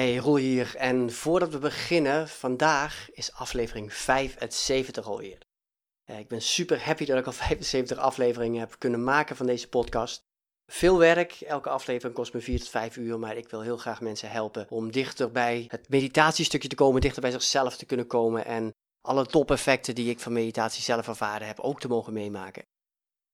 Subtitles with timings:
[0.00, 0.76] Hey, Roel hier.
[0.76, 5.38] En voordat we beginnen, vandaag is aflevering 75 alweer.
[6.10, 9.68] Uh, ik ben super happy dat ik al 75 afleveringen heb kunnen maken van deze
[9.68, 10.20] podcast.
[10.66, 14.00] Veel werk, elke aflevering kost me 4 tot 5 uur, maar ik wil heel graag
[14.00, 18.44] mensen helpen om dichter bij het meditatiestukje te komen, dichter bij zichzelf te kunnen komen
[18.44, 22.64] en alle top-effecten die ik van meditatie zelf ervaren heb ook te mogen meemaken.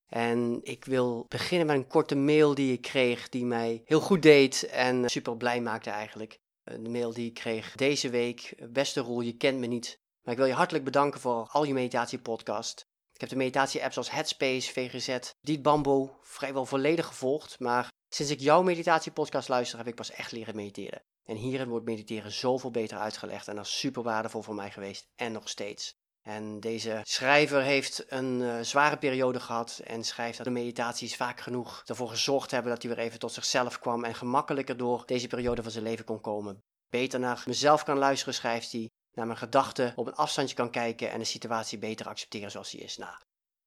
[0.06, 4.22] En ik wil beginnen met een korte mail die ik kreeg, die mij heel goed
[4.22, 6.44] deed en super blij maakte eigenlijk.
[6.66, 8.54] Een mail die ik kreeg deze week.
[8.70, 11.72] Beste Roel, je kent me niet, maar ik wil je hartelijk bedanken voor al je
[11.72, 12.86] meditatiepodcast.
[13.12, 18.40] Ik heb de meditatie-apps als Headspace, VGZ, Diet Bambo vrijwel volledig gevolgd, maar sinds ik
[18.40, 21.02] jouw meditatiepodcast luister heb ik pas echt leren mediteren.
[21.24, 25.08] En hierin wordt mediteren zoveel beter uitgelegd en dat is super waardevol voor mij geweest
[25.16, 25.94] en nog steeds.
[26.26, 31.40] En deze schrijver heeft een uh, zware periode gehad en schrijft dat de meditaties vaak
[31.40, 35.26] genoeg ervoor gezorgd hebben dat hij weer even tot zichzelf kwam en gemakkelijker door deze
[35.26, 36.58] periode van zijn leven kon komen.
[36.90, 41.10] Beter naar mezelf kan luisteren, schrijft hij, naar mijn gedachten op een afstandje kan kijken
[41.10, 42.96] en de situatie beter accepteren zoals die is.
[42.96, 43.14] Nou,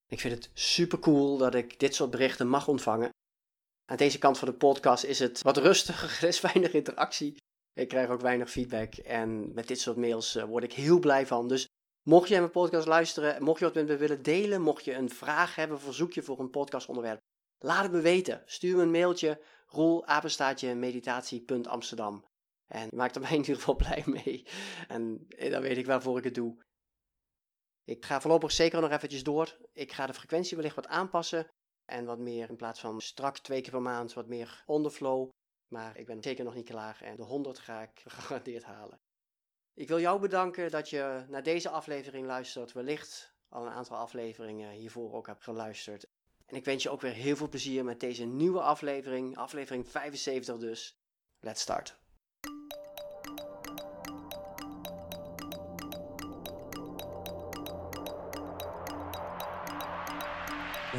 [0.07, 3.09] ik vind het super cool dat ik dit soort berichten mag ontvangen.
[3.85, 7.37] Aan deze kant van de podcast is het wat rustiger, er is weinig interactie.
[7.73, 11.27] Ik krijg ook weinig feedback en met dit soort mails uh, word ik heel blij
[11.27, 11.47] van.
[11.47, 11.67] Dus
[12.09, 15.09] Mocht jij mijn podcast luisteren, mocht je wat met me willen delen, mocht je een
[15.09, 17.19] vraag hebben, verzoekje voor een podcastonderwerp,
[17.57, 18.41] laat het me weten.
[18.45, 22.25] Stuur me een mailtje, roelapenstaatje meditatie.amsterdam.
[22.67, 24.47] En je maakt er mij in ieder geval blij mee.
[24.87, 26.63] En eh, dan weet ik waarvoor ik het doe.
[27.83, 29.57] Ik ga voorlopig zeker nog eventjes door.
[29.73, 31.47] Ik ga de frequentie wellicht wat aanpassen.
[31.85, 35.29] En wat meer in plaats van strak twee keer per maand, wat meer onderflow.
[35.67, 38.99] Maar ik ben zeker nog niet klaar en de 100 ga ik gegarandeerd halen.
[39.79, 42.73] Ik wil jou bedanken dat je naar deze aflevering luistert.
[42.73, 46.05] Wellicht al een aantal afleveringen hiervoor ook hebt geluisterd.
[46.45, 50.57] En ik wens je ook weer heel veel plezier met deze nieuwe aflevering, aflevering 75
[50.57, 50.99] dus.
[51.39, 51.97] Let's start.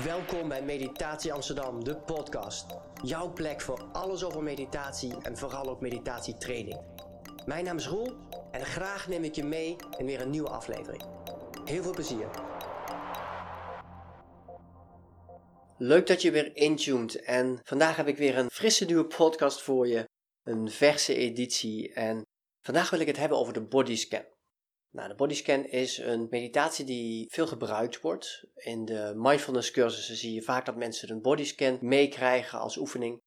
[0.04, 2.66] Welkom bij Meditatie Amsterdam, de podcast.
[3.02, 6.80] Jouw plek voor alles over meditatie en vooral ook meditatietraining.
[7.46, 11.02] Mijn naam is Roel en graag neem ik je mee in weer een nieuwe aflevering.
[11.64, 12.30] Heel veel plezier.
[15.78, 19.88] Leuk dat je weer intuned en vandaag heb ik weer een frisse nieuwe podcast voor
[19.88, 20.04] je.
[20.42, 22.22] Een verse editie en
[22.64, 24.24] vandaag wil ik het hebben over de bodyscan.
[24.90, 28.44] Nou, de bodyscan is een meditatie die veel gebruikt wordt.
[28.54, 33.18] In de mindfulness cursussen zie je vaak dat mensen een bodyscan meekrijgen als oefening.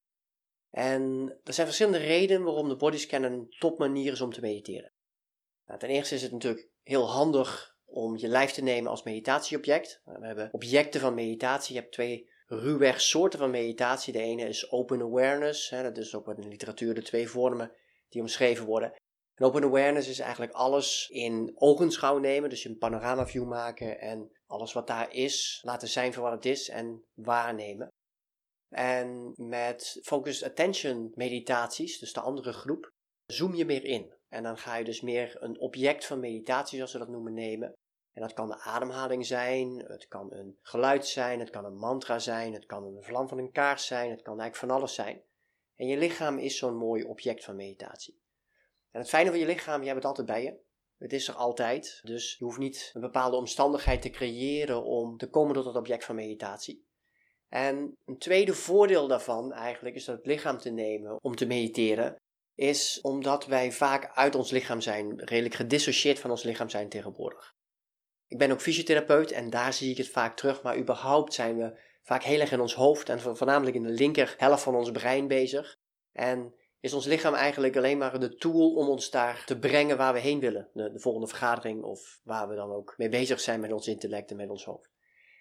[0.70, 4.93] En er zijn verschillende redenen waarom de bodyscan een topmanier is om te mediteren.
[5.66, 10.00] Nou, ten eerste is het natuurlijk heel handig om je lijf te nemen als meditatieobject.
[10.04, 11.74] We hebben objecten van meditatie.
[11.74, 14.12] Je hebt twee ruwweg soorten van meditatie.
[14.12, 15.70] De ene is open awareness.
[15.70, 17.72] Hè, dat is ook in de literatuur de twee vormen
[18.08, 18.92] die omschreven worden.
[19.34, 22.50] En open awareness is eigenlijk alles in ogenschouw nemen.
[22.50, 26.68] Dus een panoramaview maken en alles wat daar is laten zijn voor wat het is
[26.68, 27.88] en waarnemen.
[28.68, 32.90] En met focused attention meditaties, dus de andere groep,
[33.26, 34.13] zoom je meer in.
[34.34, 37.72] En dan ga je dus meer een object van meditatie, zoals we dat noemen, nemen.
[38.12, 42.18] En dat kan de ademhaling zijn, het kan een geluid zijn, het kan een mantra
[42.18, 45.22] zijn, het kan een vlam van een kaars zijn, het kan eigenlijk van alles zijn.
[45.76, 48.20] En je lichaam is zo'n mooi object van meditatie.
[48.90, 50.58] En het fijne van je lichaam, je hebt het altijd bij je.
[50.98, 55.28] Het is er altijd, dus je hoeft niet een bepaalde omstandigheid te creëren om te
[55.28, 56.86] komen tot het object van meditatie.
[57.48, 62.22] En een tweede voordeel daarvan eigenlijk is dat het lichaam te nemen om te mediteren,
[62.54, 67.54] is omdat wij vaak uit ons lichaam zijn, redelijk gedissocieerd van ons lichaam zijn tegenwoordig.
[68.26, 71.78] Ik ben ook fysiotherapeut en daar zie ik het vaak terug, maar überhaupt zijn we
[72.02, 75.28] vaak heel erg in ons hoofd en voornamelijk in de linker helft van ons brein
[75.28, 75.78] bezig.
[76.12, 80.12] En is ons lichaam eigenlijk alleen maar de tool om ons daar te brengen waar
[80.12, 80.68] we heen willen.
[80.72, 84.30] De, de volgende vergadering of waar we dan ook mee bezig zijn met ons intellect
[84.30, 84.90] en met ons hoofd.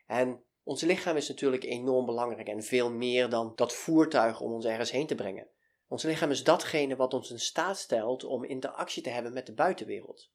[0.08, 4.66] En ons lichaam is natuurlijk enorm belangrijk en veel meer dan dat voertuig om ons
[4.66, 5.48] ergens heen te brengen.
[5.94, 9.54] Ons lichaam is datgene wat ons in staat stelt om interactie te hebben met de
[9.54, 10.30] buitenwereld.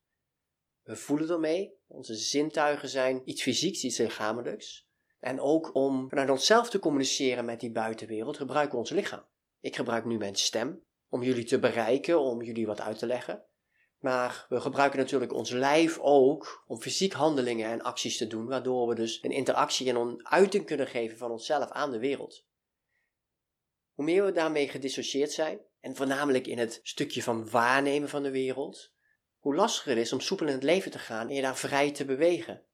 [0.82, 4.88] We voelen ermee, onze zintuigen zijn iets fysieks, iets lichamelijks.
[5.20, 9.24] En ook om vanuit onszelf te communiceren met die buitenwereld gebruiken we ons lichaam.
[9.60, 13.44] Ik gebruik nu mijn stem om jullie te bereiken, om jullie wat uit te leggen.
[13.98, 18.88] Maar we gebruiken natuurlijk ons lijf ook om fysiek handelingen en acties te doen, waardoor
[18.88, 22.46] we dus een interactie en een uiting kunnen geven van onszelf aan de wereld.
[23.98, 28.30] Hoe meer we daarmee gedissocieerd zijn, en voornamelijk in het stukje van waarnemen van de
[28.30, 28.92] wereld,
[29.38, 31.90] hoe lastiger het is om soepel in het leven te gaan en je daar vrij
[31.92, 32.54] te bewegen.
[32.54, 32.64] Op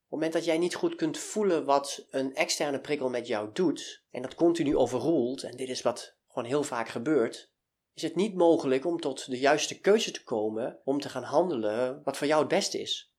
[0.00, 4.04] het moment dat jij niet goed kunt voelen wat een externe prikkel met jou doet,
[4.10, 7.50] en dat continu overroelt, en dit is wat gewoon heel vaak gebeurt,
[7.94, 12.02] is het niet mogelijk om tot de juiste keuze te komen om te gaan handelen
[12.04, 13.14] wat voor jou het beste is.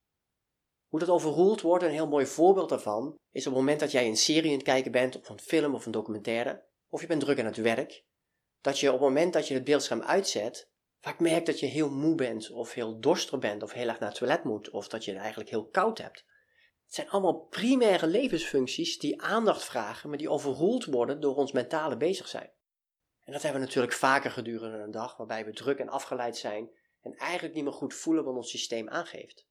[0.88, 4.06] Hoe dat overroeld wordt, een heel mooi voorbeeld daarvan, is op het moment dat jij
[4.06, 7.20] een serie aan het kijken bent, of een film of een documentaire, of je bent
[7.20, 8.04] druk aan het werk,
[8.60, 10.70] dat je op het moment dat je het beeldscherm uitzet,
[11.00, 14.08] vaak merkt dat je heel moe bent, of heel dorstig bent, of heel erg naar
[14.08, 16.24] het toilet moet, of dat je het eigenlijk heel koud hebt.
[16.84, 21.96] Het zijn allemaal primaire levensfuncties die aandacht vragen, maar die overroeld worden door ons mentale
[21.96, 22.52] bezig zijn.
[23.24, 26.70] En dat hebben we natuurlijk vaker gedurende een dag, waarbij we druk en afgeleid zijn
[27.00, 29.46] en eigenlijk niet meer goed voelen wat ons systeem aangeeft.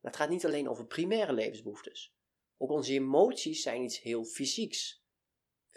[0.00, 2.14] Maar het gaat niet alleen over primaire levensbehoeftes.
[2.56, 4.99] Ook onze emoties zijn iets heel fysieks.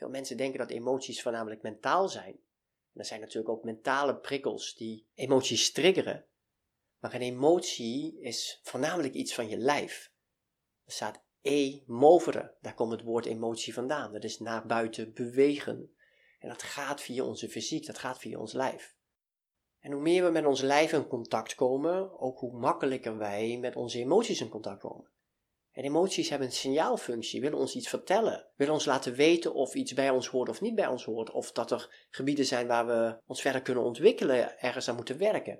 [0.03, 2.39] Veel mensen denken dat emoties voornamelijk mentaal zijn.
[2.93, 6.25] Er zijn natuurlijk ook mentale prikkels die emoties triggeren.
[6.99, 10.11] Maar een emotie is voornamelijk iets van je lijf.
[10.85, 14.13] Er staat e-movere, daar komt het woord emotie vandaan.
[14.13, 15.95] Dat is naar buiten bewegen.
[16.39, 18.95] En dat gaat via onze fysiek, dat gaat via ons lijf.
[19.79, 23.75] En hoe meer we met ons lijf in contact komen, ook hoe makkelijker wij met
[23.75, 25.12] onze emoties in contact komen.
[25.73, 29.93] En emoties hebben een signaalfunctie, willen ons iets vertellen, willen ons laten weten of iets
[29.93, 33.17] bij ons hoort of niet bij ons hoort, of dat er gebieden zijn waar we
[33.25, 35.59] ons verder kunnen ontwikkelen, ergens aan moeten werken.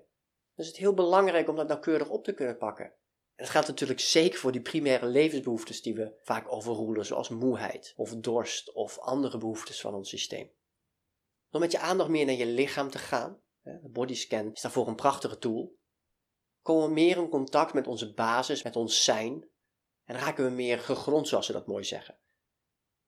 [0.55, 2.85] Dus het is heel belangrijk om dat nauwkeurig op te kunnen pakken.
[2.85, 7.93] En dat geldt natuurlijk zeker voor die primaire levensbehoeftes die we vaak overroelen, zoals moeheid
[7.95, 10.51] of dorst of andere behoeftes van ons systeem.
[11.51, 14.95] Om met je aandacht meer naar je lichaam te gaan, de bodyscan is daarvoor een
[14.95, 15.75] prachtige tool,
[16.61, 19.51] komen we meer in contact met onze basis, met ons zijn,
[20.05, 22.17] en raken we meer gegrond, zoals ze dat mooi zeggen.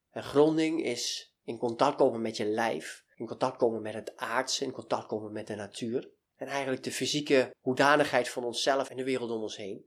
[0.09, 4.63] En gronding is in contact komen met je lijf, in contact komen met het aardse,
[4.63, 6.13] in contact komen met de natuur.
[6.35, 9.85] En eigenlijk de fysieke hoedanigheid van onszelf en de wereld om ons heen.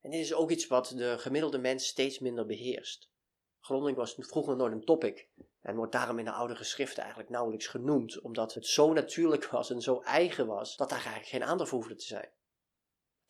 [0.00, 3.10] En dit is ook iets wat de gemiddelde mens steeds minder beheerst.
[3.60, 5.28] Gronding was vroeger nooit een topic
[5.60, 9.70] en wordt daarom in de oude geschriften eigenlijk nauwelijks genoemd, omdat het zo natuurlijk was
[9.70, 12.30] en zo eigen was, dat daar eigenlijk geen aandacht voor hoefde te zijn.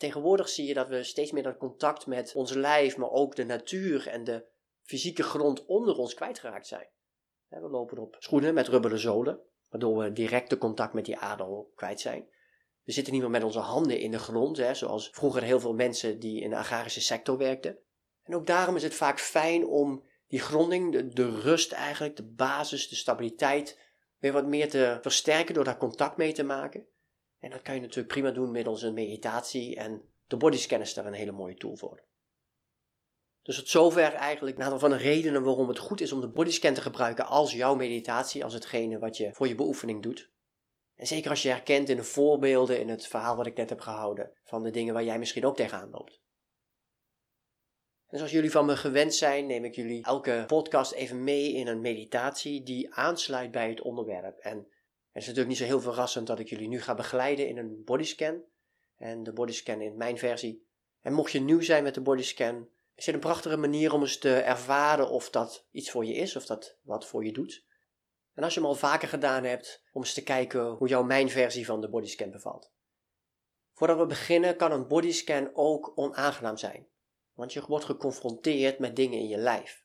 [0.02, 3.44] Tegenwoordig zie je dat we steeds meer dat contact met ons lijf, maar ook de
[3.44, 4.44] natuur en de
[4.82, 6.88] fysieke grond onder ons kwijtgeraakt zijn.
[7.48, 12.00] We lopen op schoenen met rubberen zolen, waardoor we directe contact met die aarde kwijt
[12.00, 12.28] zijn.
[12.82, 15.74] We zitten niet meer met onze handen in de grond, hè, zoals vroeger heel veel
[15.74, 17.78] mensen die in de agrarische sector werkten.
[18.22, 22.26] En ook daarom is het vaak fijn om die gronding, de, de rust eigenlijk, de
[22.26, 23.80] basis, de stabiliteit,
[24.18, 26.86] weer wat meer te versterken door daar contact mee te maken.
[27.42, 31.06] En dat kan je natuurlijk prima doen middels een meditatie en de bodyscan is daar
[31.06, 32.02] een hele mooie tool voor.
[33.42, 36.28] Dus tot zover eigenlijk een aantal van de redenen waarom het goed is om de
[36.28, 40.30] bodyscan te gebruiken als jouw meditatie, als hetgene wat je voor je beoefening doet.
[40.94, 43.80] En zeker als je herkent in de voorbeelden, in het verhaal wat ik net heb
[43.80, 46.20] gehouden, van de dingen waar jij misschien ook tegenaan loopt.
[48.06, 51.66] En zoals jullie van me gewend zijn, neem ik jullie elke podcast even mee in
[51.66, 54.38] een meditatie die aansluit bij het onderwerp.
[54.38, 54.66] En
[55.12, 57.84] het is natuurlijk niet zo heel verrassend dat ik jullie nu ga begeleiden in een
[57.84, 58.42] bodyscan.
[58.96, 60.66] En de bodyscan in mijn versie.
[61.00, 64.18] En mocht je nieuw zijn met de bodyscan, is het een prachtige manier om eens
[64.18, 67.64] te ervaren of dat iets voor je is, of dat wat voor je doet.
[68.34, 71.30] En als je hem al vaker gedaan hebt, om eens te kijken hoe jouw mijn
[71.30, 72.72] versie van de bodyscan bevalt.
[73.72, 76.86] Voordat we beginnen kan een bodyscan ook onaangenaam zijn.
[77.32, 79.84] Want je wordt geconfronteerd met dingen in je lijf.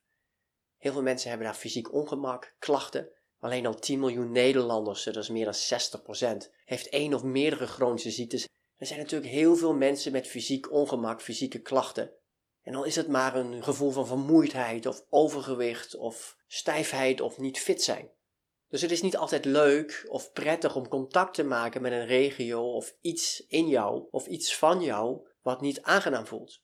[0.77, 3.09] Heel veel mensen hebben daar fysiek ongemak, klachten.
[3.39, 8.11] Alleen al 10 miljoen Nederlanders, dat is meer dan 60%, heeft één of meerdere chronische
[8.11, 8.47] ziektes.
[8.77, 12.11] Er zijn natuurlijk heel veel mensen met fysiek ongemak, fysieke klachten.
[12.61, 17.59] En dan is het maar een gevoel van vermoeidheid of overgewicht of stijfheid of niet
[17.59, 18.11] fit zijn.
[18.69, 22.71] Dus het is niet altijd leuk of prettig om contact te maken met een regio
[22.73, 26.61] of iets in jou of iets van jou wat niet aangenaam voelt.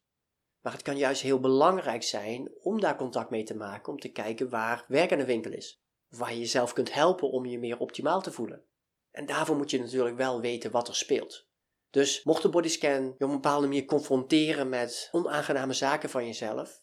[0.62, 4.12] Maar het kan juist heel belangrijk zijn om daar contact mee te maken, om te
[4.12, 5.83] kijken waar werk aan de winkel is.
[6.18, 8.66] Waar je jezelf kunt helpen om je meer optimaal te voelen.
[9.12, 11.48] En daarvoor moet je natuurlijk wel weten wat er speelt.
[11.90, 16.82] Dus mocht de bodyscan je op een bepaalde manier confronteren met onaangename zaken van jezelf,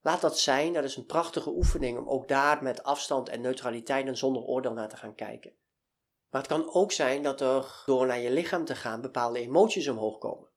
[0.00, 0.72] laat dat zijn.
[0.72, 4.72] Dat is een prachtige oefening om ook daar met afstand en neutraliteit en zonder oordeel
[4.72, 5.52] naar te gaan kijken.
[6.30, 9.88] Maar het kan ook zijn dat er door naar je lichaam te gaan bepaalde emoties
[9.88, 10.48] omhoog komen.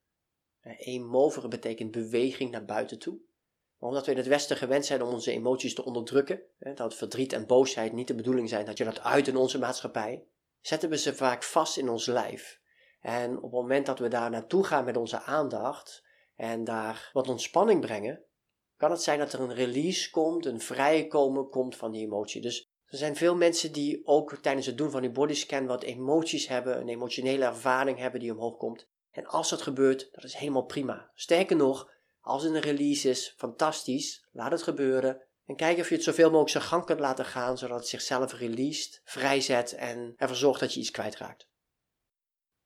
[0.77, 3.19] Emovere betekent beweging naar buiten toe.
[3.79, 6.41] Omdat we in het Westen gewend zijn om onze emoties te onderdrukken,
[6.75, 10.23] dat verdriet en boosheid niet de bedoeling zijn dat je dat uit in onze maatschappij,
[10.61, 12.59] zetten we ze vaak vast in ons lijf.
[13.01, 16.03] En op het moment dat we daar naartoe gaan met onze aandacht
[16.35, 18.23] en daar wat ontspanning brengen,
[18.77, 22.41] kan het zijn dat er een release komt, een vrijkomen komt van die emotie.
[22.41, 26.47] Dus er zijn veel mensen die ook tijdens het doen van die bodyscan wat emoties
[26.47, 28.87] hebben, een emotionele ervaring hebben die omhoog komt.
[29.11, 31.11] En als dat gebeurt, dat is helemaal prima.
[31.13, 31.91] Sterker nog,
[32.25, 35.21] als een release is, fantastisch, laat het gebeuren.
[35.45, 38.33] En kijk of je het zoveel mogelijk zijn gang kunt laten gaan, zodat het zichzelf
[38.33, 41.47] released, vrijzet en ervoor zorgt dat je iets kwijtraakt.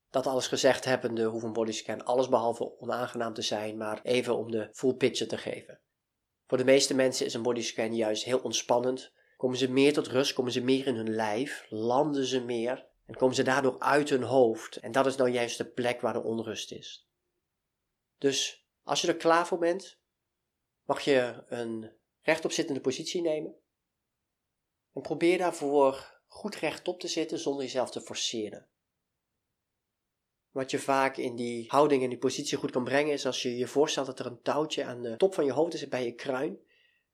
[0.10, 4.51] Dat alles gezegd hebbende hoeft een bodyscan alles behalve onaangenaam te zijn, maar even om
[4.51, 5.80] de full picture te geven.
[6.48, 9.12] Voor de meeste mensen is een bodyscan juist heel ontspannend.
[9.38, 13.16] Komen ze meer tot rust, komen ze meer in hun lijf, landen ze meer en
[13.16, 14.75] komen ze daardoor uit hun hoofd.
[14.75, 17.10] En dat is nou juist de plek waar de onrust is.
[18.18, 20.00] Dus als je er klaar voor bent,
[20.83, 23.55] mag je een rechtopzittende positie nemen.
[24.93, 28.69] En probeer daarvoor goed rechtop te zitten zonder jezelf te forceren.
[30.50, 33.57] Wat je vaak in die houding en die positie goed kan brengen is als je
[33.57, 36.15] je voorstelt dat er een touwtje aan de top van je hoofd is bij je
[36.15, 36.59] kruin,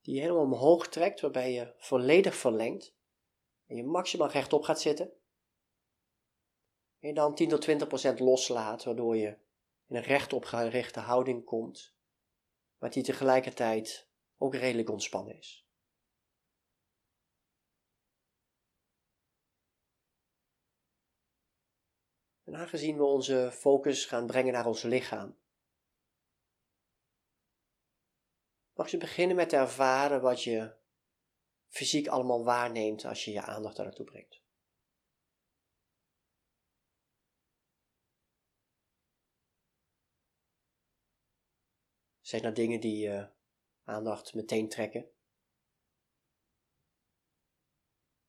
[0.01, 2.95] die je helemaal omhoog trekt, waarbij je volledig verlengt
[3.65, 5.13] en je maximaal rechtop gaat zitten.
[6.99, 9.37] En dan 10 tot 20 procent loslaat, waardoor je
[9.87, 11.95] in een rechtop gerichte houding komt,
[12.77, 15.67] maar die tegelijkertijd ook redelijk ontspannen is.
[22.43, 25.37] En aangezien we onze focus gaan brengen naar ons lichaam,
[28.73, 30.75] mag je beginnen met te ervaren wat je
[31.67, 34.44] fysiek allemaal waarneemt als je je aandacht daar naartoe brengt.
[42.35, 43.29] Zijn er dingen die je
[43.83, 45.11] aandacht meteen trekken?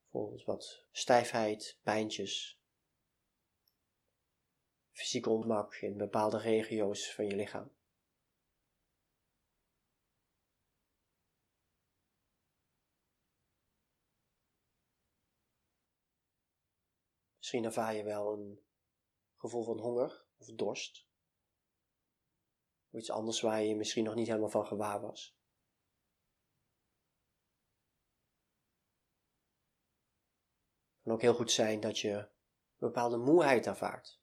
[0.03, 2.61] Bijvoorbeeld wat stijfheid, pijntjes,
[4.91, 7.71] fysiek ongemak in bepaalde regio's van je lichaam.
[17.37, 18.65] Misschien ervaar je wel een
[19.37, 21.07] gevoel van honger of dorst.
[22.97, 25.37] Iets anders waar je misschien nog niet helemaal van gewaar was.
[30.95, 32.29] Het kan ook heel goed zijn dat je een
[32.79, 34.21] bepaalde moeheid ervaart.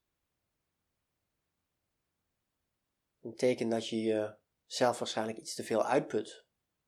[3.22, 6.46] Een teken dat je jezelf waarschijnlijk iets te veel uitput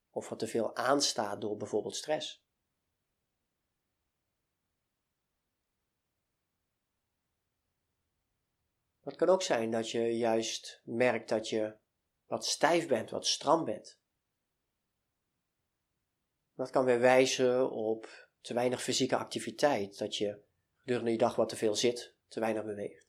[0.10, 2.45] of wat te veel aanstaat door bijvoorbeeld stress.
[9.06, 11.76] Het kan ook zijn dat je juist merkt dat je
[12.26, 14.00] wat stijf bent, wat stram bent.
[16.56, 20.42] Dat kan weer wijzen op te weinig fysieke activiteit, dat je
[20.80, 23.08] gedurende die dag wat te veel zit, te weinig beweegt.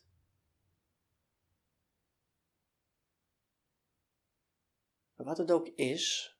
[5.14, 6.36] Maar wat het ook is,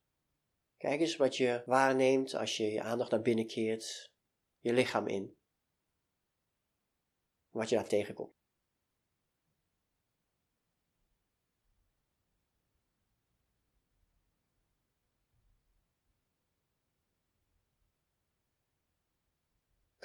[0.77, 4.13] kijk eens wat je waarneemt als je je aandacht naar binnen keert,
[4.59, 5.37] je lichaam in.
[7.51, 8.36] Wat je daar tegenkomt.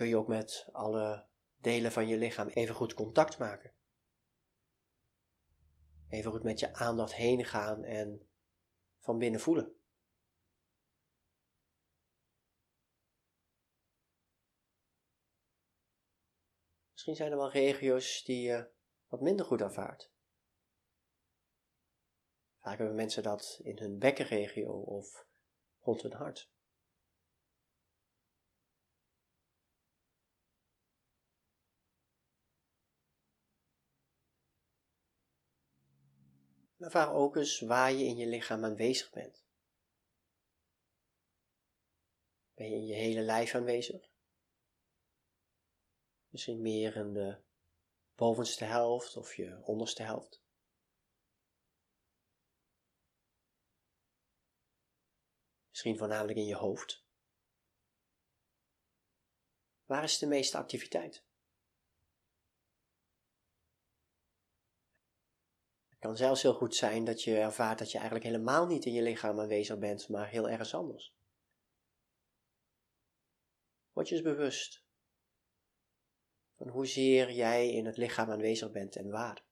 [0.02, 1.28] Kun je ook met alle
[1.58, 3.74] delen van je lichaam even goed contact maken.
[6.08, 8.30] Even goed met je aandacht heen gaan en
[9.00, 9.76] van binnen voelen.
[16.92, 18.72] Misschien zijn er wel regio's die je
[19.08, 20.12] wat minder goed ervaart.
[22.60, 25.26] Vaak hebben mensen dat in hun bekkenregio of
[25.80, 26.52] rond hun hart.
[36.82, 39.44] Ervaar ook eens waar je in je lichaam aanwezig bent.
[42.54, 44.10] Ben je in je hele lijf aanwezig?
[46.30, 47.42] Misschien meer in de
[48.16, 50.42] bovenste helft of je onderste helft.
[55.70, 57.04] Misschien voornamelijk in je hoofd.
[59.86, 61.24] Waar is de meeste activiteit?
[66.02, 69.02] Kan zelfs heel goed zijn dat je ervaart dat je eigenlijk helemaal niet in je
[69.02, 71.14] lichaam aanwezig bent, maar heel ergens anders.
[73.94, 74.84] Word je eens bewust
[76.58, 79.44] van hoezeer jij in het lichaam aanwezig bent en waar.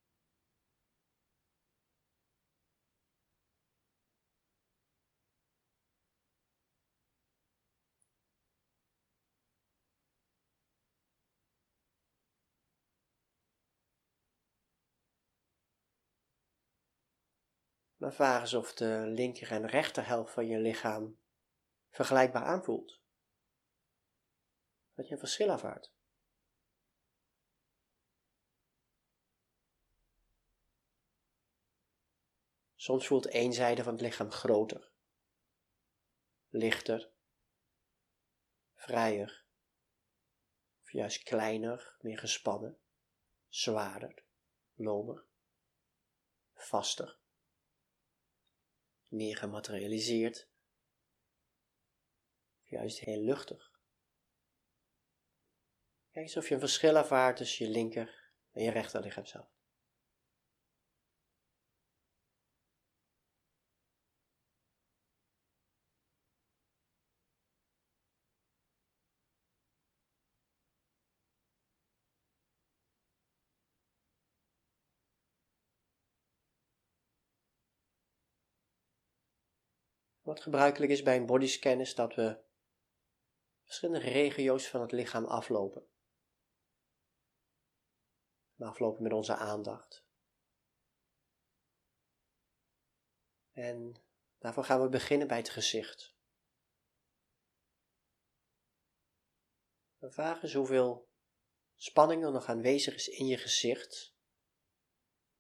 [18.11, 21.19] Vragen ze of de linker en rechterhelft van je lichaam
[21.89, 22.99] vergelijkbaar aanvoelt.
[24.93, 25.91] Dat je een verschil ervaart.
[32.75, 34.89] Soms voelt één zijde van het lichaam groter.
[36.49, 37.11] lichter,
[38.75, 39.45] vrijer,
[40.81, 42.79] of juist kleiner, meer gespannen,
[43.47, 44.23] zwaarder,
[44.73, 45.25] lomer,
[46.53, 47.18] vaster,
[49.09, 50.49] meer gematerialiseerd,
[52.63, 53.77] juist heel luchtig.
[56.11, 59.58] Kijk eens of je een verschil ervaart tussen je linker en je rechter lichaam zelf.
[80.29, 82.39] Wat gebruikelijk is bij een bodyscan is dat we
[83.63, 85.87] verschillende regio's van het lichaam aflopen.
[88.55, 90.05] We aflopen met onze aandacht.
[93.51, 94.01] En
[94.37, 96.15] daarvoor gaan we beginnen bij het gezicht.
[99.97, 101.09] We vragen eens hoeveel
[101.75, 104.15] spanning er nog aanwezig is in je gezicht,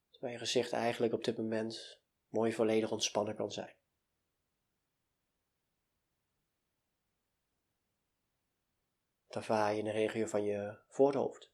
[0.09, 3.78] terwijl je gezicht eigenlijk op dit moment mooi volledig ontspannen kan zijn.
[9.29, 11.51] Je in de regio van je voorhoofd.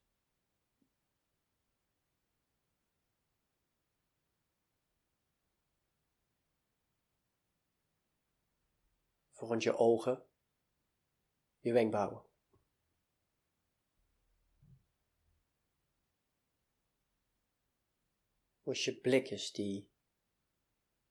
[9.33, 10.25] Rond je ogen,
[11.59, 12.23] je wenkbrauwen.
[18.63, 19.89] Is je blik is die,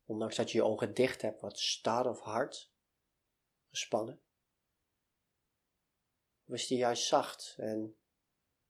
[0.05, 2.73] ondanks dat je je ogen dicht hebt, wat star of hard,
[3.69, 4.24] gespannen?
[6.47, 7.97] Is die juist zacht en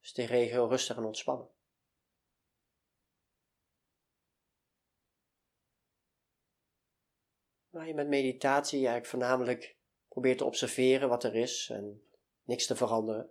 [0.00, 1.48] is die regio rustig en ontspannen?
[7.68, 9.76] Waar je met meditatie eigenlijk voornamelijk
[10.08, 12.08] probeert te observeren wat er is en
[12.42, 13.30] niks te veranderen.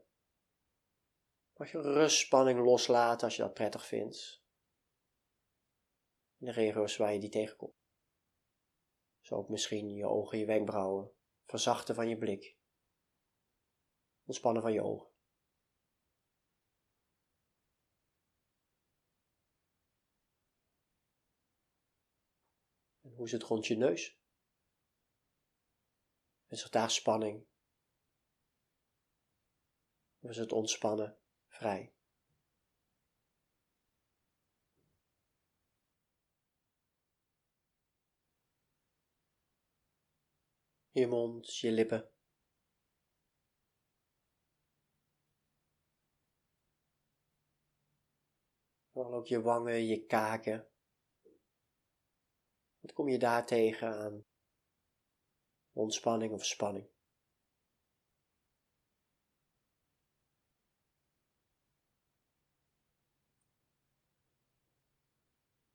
[1.53, 4.43] Mag je rust, spanning loslaten als je dat prettig vindt.
[6.37, 7.75] In de regio's waar je die tegenkomt.
[9.21, 11.11] Zo ook misschien je ogen, je wenkbrauwen,
[11.45, 12.52] verzachten van je blik
[14.25, 15.11] ontspannen van je ogen.
[23.01, 24.17] En hoe is het rond je neus?
[26.47, 27.45] Is er daar spanning?
[30.19, 31.93] Of is het ontspannen, vrij?
[40.91, 42.12] Je mond, je lippen.
[48.93, 50.67] Vooral ook je wangen, je kaken.
[52.79, 54.25] Wat kom je daar tegen aan
[55.73, 56.89] ontspanning of spanning?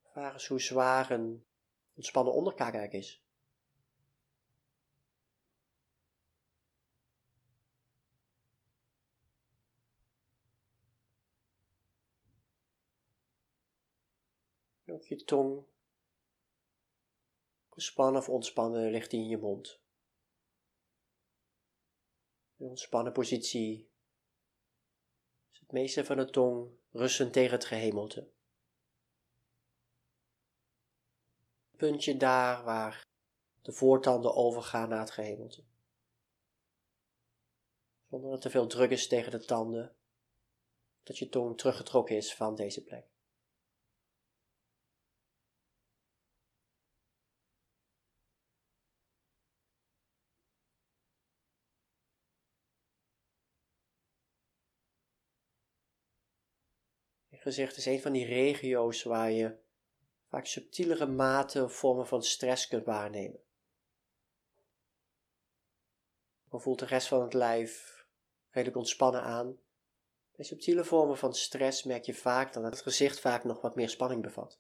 [0.03, 1.47] Vraag eens hoe zwaar een
[1.95, 3.28] ontspannen onderkaak eigenlijk is.
[14.99, 15.65] Ook je tong
[17.69, 19.81] gespannen of ontspannen ligt in je mond.
[22.57, 23.91] In ontspannen positie
[25.53, 28.31] is het meeste van de tong rustend tegen het gehemelte.
[31.77, 33.07] Puntje daar waar
[33.63, 35.65] de voortanden overgaan naar het gehemelte.
[38.09, 39.97] Zonder dat er veel druk is tegen de tanden,
[41.03, 43.18] dat je tong teruggetrokken is van deze plek.
[57.41, 59.57] Gezicht is een van die regio's waar je
[60.29, 63.41] vaak subtielere maten of vormen van stress kunt waarnemen.
[66.49, 68.05] Dan voelt de rest van het lijf
[68.51, 69.59] redelijk ontspannen aan.
[70.37, 73.89] Bij subtiele vormen van stress merk je vaak dat het gezicht vaak nog wat meer
[73.89, 74.59] spanning bevat.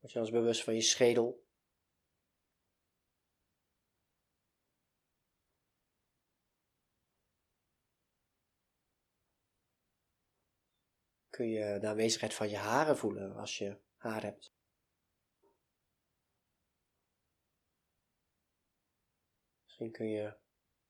[0.00, 1.44] Word je als bewust van je schedel,
[11.42, 14.54] kun je de aanwezigheid van je haren voelen als je haar hebt.
[19.64, 20.22] Misschien kun je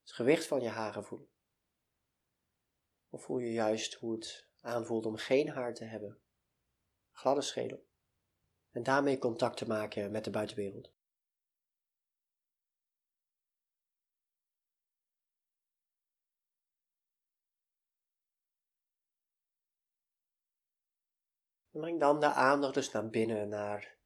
[0.00, 1.28] het gewicht van je haren voelen.
[3.08, 6.20] Of voel je juist hoe het aanvoelt om geen haar te hebben?
[7.10, 7.86] Gladde schedel.
[8.70, 10.91] En daarmee contact te maken met de buitenwereld.
[21.72, 23.96] Breng dan de aandacht dus naar binnen, naar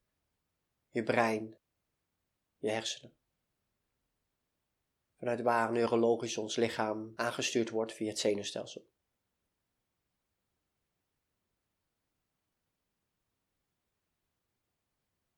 [0.88, 1.59] je brein,
[2.59, 3.16] je hersenen.
[5.18, 8.88] Vanuit waar neurologisch ons lichaam aangestuurd wordt via het zenuwstelsel.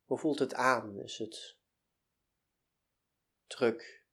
[0.04, 1.00] Hoe voelt het aan?
[1.00, 1.56] Is het
[3.46, 4.04] druk,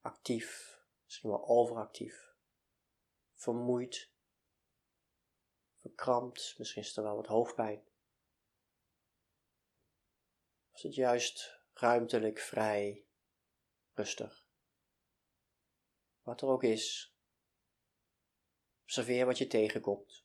[0.00, 2.34] actief, misschien wel overactief,
[3.34, 4.10] vermoeid,
[5.86, 7.84] verkrampt, misschien is er wel wat hoofdpijn.
[10.70, 13.06] Of is het juist ruimtelijk, vrij,
[13.94, 14.46] rustig?
[16.22, 17.14] Wat er ook is,
[18.82, 20.24] observeer wat je tegenkomt,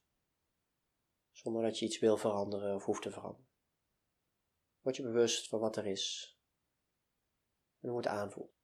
[1.32, 3.50] zonder dat je iets wil veranderen of hoeft te veranderen.
[4.82, 6.38] Word je bewust van wat er is
[7.80, 8.61] en hoe het aanvoelt.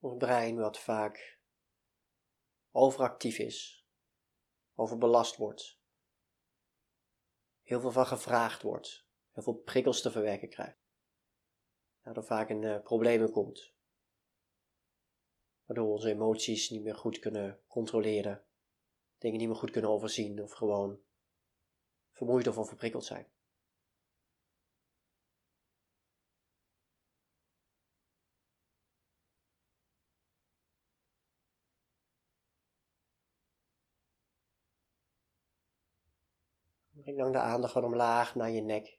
[0.00, 1.40] Ons brein wat vaak
[2.70, 3.86] overactief is,
[4.74, 5.80] overbelast wordt,
[7.62, 10.78] heel veel van gevraagd wordt, heel veel prikkels te verwerken krijgt,
[12.02, 13.72] daardoor vaak in uh, problemen komt,
[15.64, 18.44] waardoor we onze emoties niet meer goed kunnen controleren,
[19.18, 21.00] dingen niet meer goed kunnen overzien of gewoon
[22.12, 23.32] vermoeid of overprikkeld zijn.
[37.20, 38.98] Dan de aandacht wat omlaag naar je nek.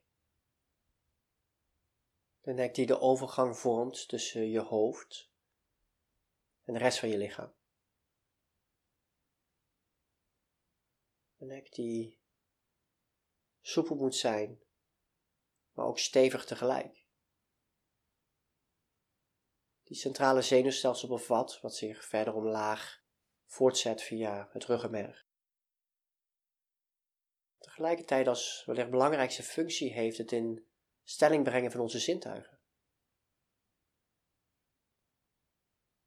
[2.42, 5.32] De nek die de overgang vormt tussen je hoofd
[6.64, 7.54] en de rest van je lichaam.
[11.38, 12.20] Een nek die
[13.62, 14.62] soepel moet zijn,
[15.72, 17.06] maar ook stevig tegelijk.
[19.84, 23.04] Die centrale zenuwstelsel bevat, wat zich verder omlaag
[23.46, 25.30] voortzet via het ruggenmerg.
[27.62, 30.68] Tegelijkertijd als wellicht belangrijkste functie heeft het in
[31.04, 32.60] stelling brengen van onze zintuigen.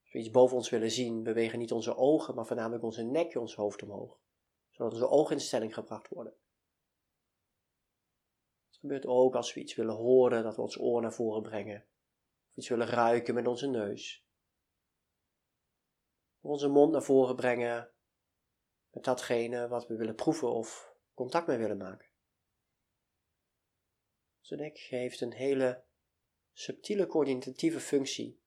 [0.03, 3.35] Als we iets boven ons willen zien, bewegen niet onze ogen, maar voornamelijk onze nek,
[3.35, 4.21] ons hoofd omhoog,
[4.71, 6.37] zodat onze ogen in stelling gebracht worden.
[8.67, 11.87] Het gebeurt ook als we iets willen horen, dat we ons oor naar voren brengen,
[12.51, 14.27] of iets willen ruiken met onze neus.
[16.40, 17.93] Of onze mond naar voren brengen
[18.90, 22.09] met datgene wat we willen proeven of contact mee willen maken.
[24.40, 25.85] Zijn nek heeft een hele
[26.53, 28.42] subtiele coördinatieve functie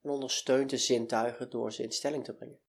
[0.00, 2.60] en ondersteunt de zintuigen door ze in stelling te brengen.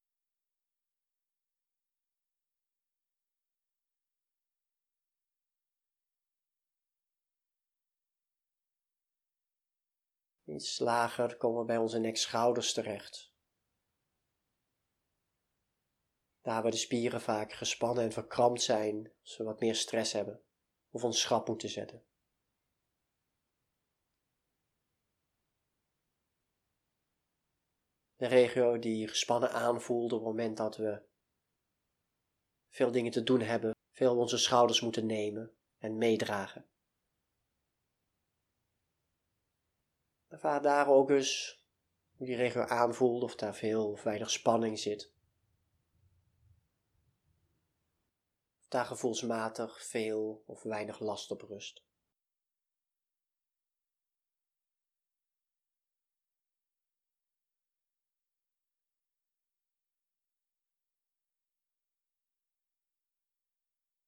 [10.44, 13.33] Iets lager komen we bij onze nek-schouders terecht.
[16.44, 20.42] Daar waar de spieren vaak gespannen en verkrampt zijn, we wat meer stress hebben
[20.90, 22.04] of ons schrap moeten zetten.
[28.16, 31.02] De regio die gespannen aanvoelt op het moment dat we
[32.70, 36.68] veel dingen te doen hebben, veel onze schouders moeten nemen en meedragen.
[40.28, 41.64] Ervaar daar ook eens
[42.16, 45.13] hoe die regio aanvoelt, of daar veel of weinig spanning zit.
[48.74, 51.84] Daar gevoelsmatig veel of weinig last op rust.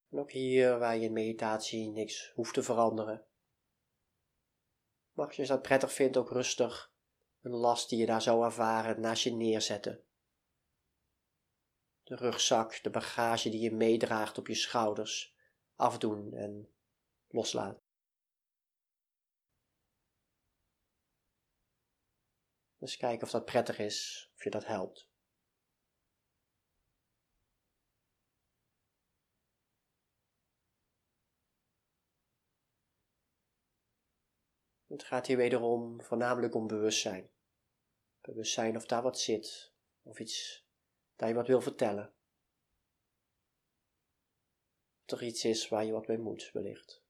[0.10, 3.26] En ook hier waar je in meditatie niks hoeft te veranderen,
[5.12, 6.94] mag je dat prettig vindt ook rustig
[7.42, 10.04] een last die je daar zou ervaren naast je neerzetten
[12.06, 15.36] de rugzak, de bagage die je meedraagt op je schouders,
[15.76, 16.74] afdoen en
[17.28, 17.84] loslaten.
[22.78, 25.10] Dus kijken of dat prettig is, of je dat helpt.
[34.88, 37.30] Het gaat hier wederom voornamelijk om bewustzijn.
[38.22, 40.65] Bewustzijn of daar wat zit, of iets
[41.16, 42.14] dat je wat wil vertellen.
[45.06, 47.04] er iets is waar je wat mee moet, wellicht.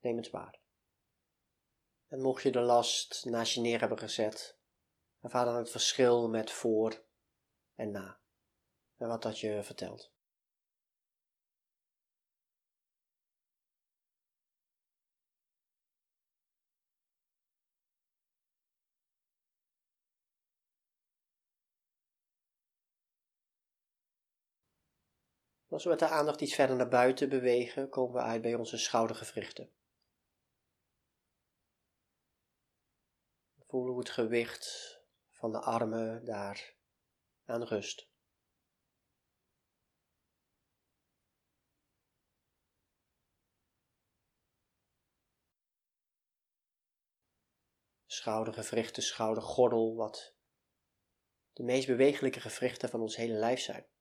[0.00, 0.60] Neem het waar.
[2.08, 4.58] En mocht je de last naast je neer hebben gezet,
[5.20, 7.04] ervaar dan het verschil met voor
[7.74, 8.20] en na.
[8.96, 10.13] En wat dat je vertelt.
[25.74, 28.78] Als we met de aandacht iets verder naar buiten bewegen, komen we uit bij onze
[28.78, 29.70] schoudergewrichten.
[33.58, 34.98] Voelen hoe het gewicht
[35.30, 36.74] van de armen daar
[37.44, 38.08] aan rust.
[48.06, 50.34] Schoudergewrichten, schoudergordel, wat
[51.52, 53.92] de meest bewegelijke gewrichten van ons hele lijf zijn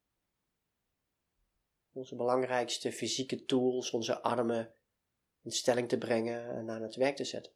[1.94, 4.74] onze belangrijkste fysieke tools, onze armen
[5.42, 7.54] in stelling te brengen en aan het werk te zetten.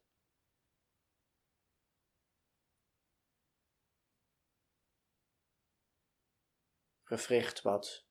[7.02, 8.06] Gewricht wat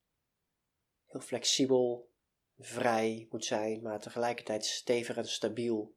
[1.04, 2.10] heel flexibel,
[2.58, 5.96] vrij moet zijn, maar tegelijkertijd stevig en stabiel.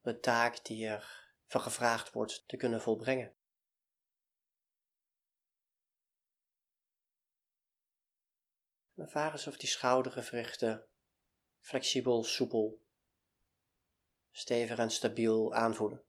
[0.00, 3.34] De taak die er van gevraagd wordt te kunnen volbrengen.
[9.00, 10.84] Ervaar eens of die schoudergewrichten
[11.60, 12.80] flexibel, soepel,
[14.30, 16.04] stevig en stabiel aanvoelen.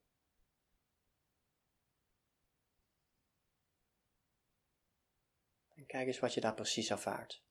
[5.76, 7.44] En kijk eens wat je daar precies ervaart.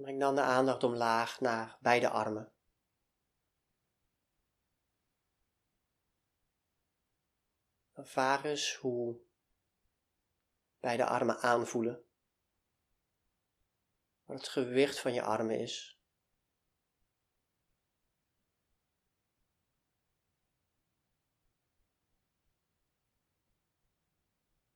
[0.00, 2.52] Breng dan de aandacht omlaag naar beide armen.
[7.92, 9.20] Ervaar eens hoe
[10.80, 12.04] beide armen aanvoelen.
[14.24, 15.98] Wat het gewicht van je armen is.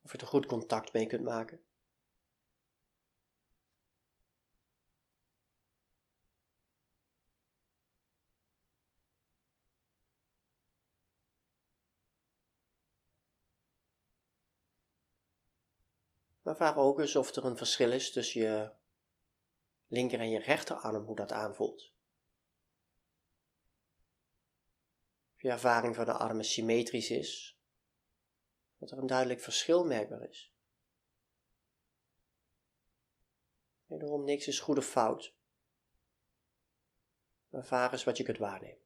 [0.02, 1.63] Of je er goed contact mee kunt maken.
[16.44, 18.70] Maar vraag ook eens of er een verschil is tussen je
[19.86, 21.92] linker en je rechterarm, hoe dat aanvoelt.
[25.34, 27.58] Of je ervaring van de armen symmetrisch is,
[28.78, 30.52] dat er een duidelijk verschil merkbaar is.
[33.86, 35.34] Wederom niks is goed of fout.
[37.50, 38.83] Ervaar eens wat je kunt waarnemen.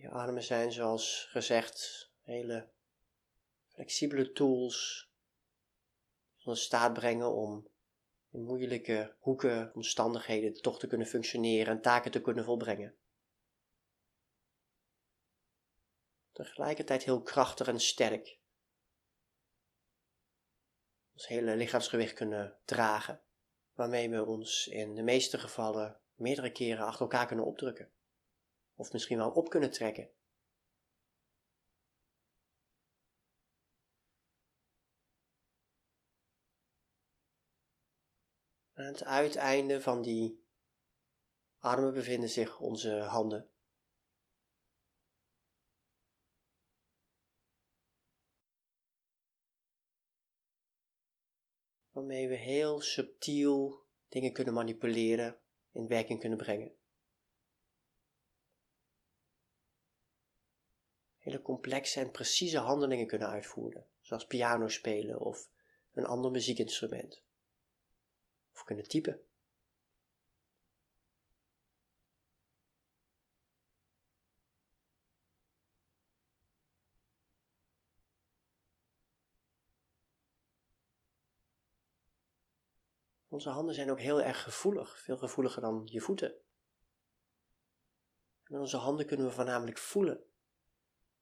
[0.00, 2.68] Je armen zijn zoals gezegd hele
[3.66, 5.10] flexibele tools
[6.44, 7.68] ons in staat brengen om
[8.30, 12.96] in moeilijke hoeken, omstandigheden toch te kunnen functioneren en taken te kunnen volbrengen.
[16.32, 18.38] Tegelijkertijd heel krachtig en sterk.
[21.12, 23.22] Ons hele lichaamsgewicht kunnen dragen,
[23.74, 27.92] waarmee we ons in de meeste gevallen meerdere keren achter elkaar kunnen opdrukken
[28.80, 30.10] of misschien wel op kunnen trekken.
[38.72, 40.44] Aan het uiteinde van die
[41.58, 43.50] armen bevinden zich onze handen.
[51.90, 55.40] Waarmee we heel subtiel dingen kunnen manipuleren,
[55.70, 56.79] in werking kunnen brengen.
[61.30, 65.48] Hele complexe en precieze handelingen kunnen uitvoeren, zoals piano spelen of
[65.92, 67.22] een ander muziekinstrument.
[68.52, 69.20] Of kunnen typen.
[83.28, 86.34] Onze handen zijn ook heel erg gevoelig, veel gevoeliger dan je voeten.
[88.46, 90.29] met onze handen kunnen we voornamelijk voelen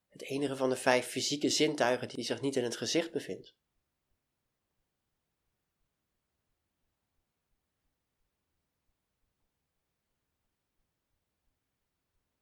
[0.09, 3.55] het enige van de vijf fysieke zintuigen die zich niet in het gezicht bevindt.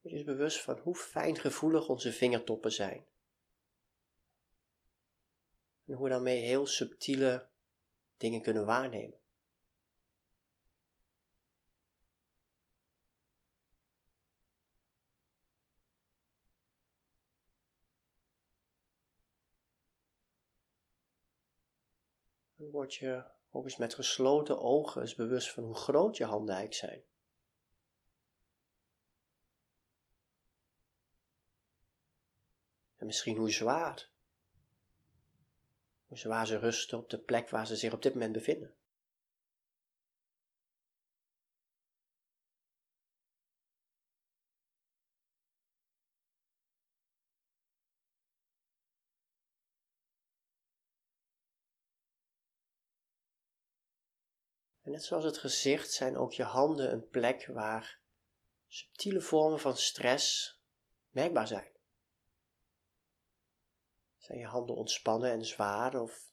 [0.01, 3.05] Je eens bewust van hoe fijngevoelig onze vingertoppen zijn.
[5.85, 7.47] En hoe we daarmee heel subtiele
[8.17, 9.16] dingen kunnen waarnemen.
[22.71, 26.85] Word je ook eens met gesloten ogen eens bewust van hoe groot je handen eigenlijk
[26.85, 27.03] zijn.
[32.97, 34.09] En misschien hoe zwaar.
[36.05, 38.76] Hoe zwaar ze rusten op de plek waar ze zich op dit moment bevinden.
[54.97, 57.99] Net zoals het gezicht zijn ook je handen een plek waar
[58.67, 60.57] subtiele vormen van stress
[61.09, 61.71] merkbaar zijn.
[64.17, 66.31] Zijn je handen ontspannen en zwaar of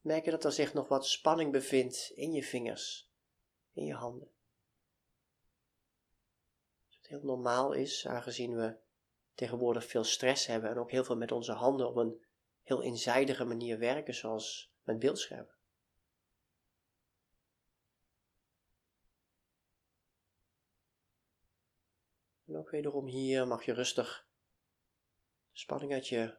[0.00, 3.10] merk je dat er zich nog wat spanning bevindt in je vingers,
[3.72, 4.30] in je handen?
[6.88, 8.76] Wat heel normaal is, aangezien we
[9.34, 12.24] tegenwoordig veel stress hebben en ook heel veel met onze handen op een
[12.62, 15.60] heel eenzijdige manier werken, zoals met beeldschermen.
[22.62, 24.26] Ook wederom hier mag je rustig
[25.52, 26.38] de spanning uit je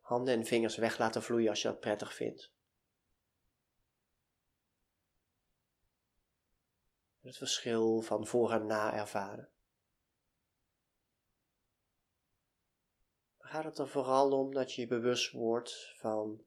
[0.00, 2.52] handen en vingers weg laten vloeien als je dat prettig vindt.
[7.20, 9.50] Het verschil van voor en na ervaren.
[13.38, 16.44] Gaat het er vooral om dat je je bewust wordt van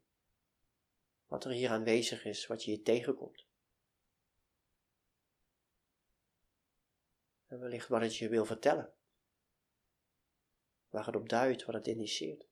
[1.26, 3.45] wat er hier aanwezig is, wat je hier tegenkomt.
[7.48, 8.94] En wellicht wat het je wil vertellen.
[10.90, 12.48] Waar het op duidt, wat het indiceert.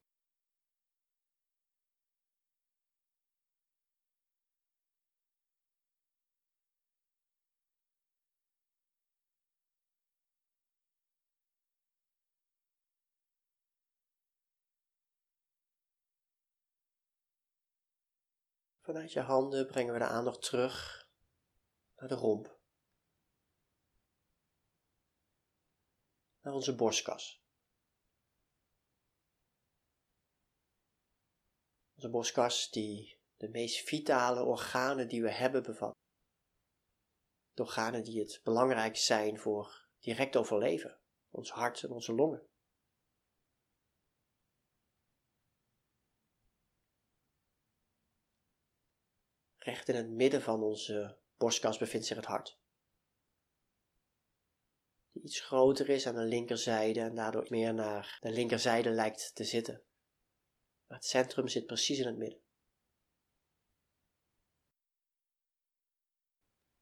[18.84, 21.08] Vanuit je handen brengen we de aandacht terug
[21.96, 22.63] naar de romp.
[26.44, 27.42] Naar onze borstkas.
[31.96, 35.96] Onze borstkas die de meest vitale organen die we hebben bevat.
[37.54, 41.00] De organen die het belangrijkst zijn voor direct overleven.
[41.30, 42.48] Ons hart en onze longen.
[49.58, 52.63] Recht in het midden van onze borstkas bevindt zich het hart.
[55.14, 59.44] Die iets groter is aan de linkerzijde en daardoor meer naar de linkerzijde lijkt te
[59.44, 59.84] zitten.
[60.88, 62.42] Maar het centrum zit precies in het midden.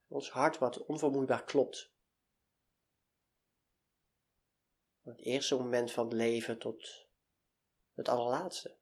[0.07, 1.91] Ons hart wat onvermoeibaar klopt.
[5.01, 7.07] Van het eerste moment van het leven tot
[7.93, 8.77] het allerlaatste.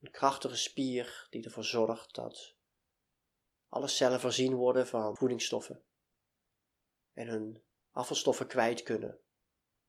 [0.00, 2.54] Een krachtige spier die ervoor zorgt dat
[3.70, 5.84] alle cellen voorzien worden van voedingsstoffen
[7.12, 9.20] en hun afvalstoffen kwijt kunnen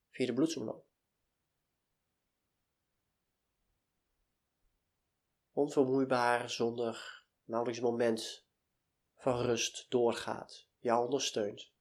[0.10, 0.86] via de bloedsomloop.
[5.52, 8.46] Onvermoeibaar zonder nauwelijks moment
[9.16, 11.72] van rust doorgaat, jou ondersteunt.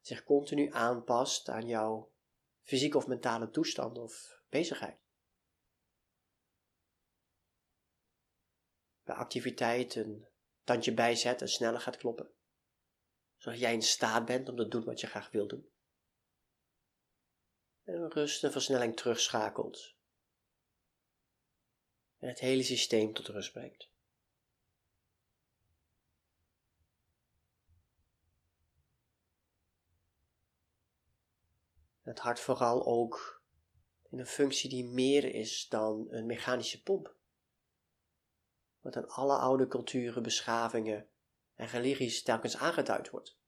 [0.00, 2.12] Zich continu aanpast aan jouw
[2.62, 4.99] fysieke of mentale toestand of bezigheid.
[9.14, 10.26] Activiteit een
[10.64, 12.30] tandje bijzet en sneller gaat kloppen.
[13.36, 15.70] Zodat jij in staat bent om te doen wat je graag wil doen.
[17.84, 19.94] En rust en versnelling terugschakelt.
[22.18, 23.88] En het hele systeem tot rust brengt.
[32.02, 33.42] Het hart vooral ook
[34.10, 37.18] in een functie die meer is dan een mechanische pomp
[38.80, 41.08] wat aan alle oude culturen, beschavingen
[41.54, 43.38] en religies telkens aangeduid wordt.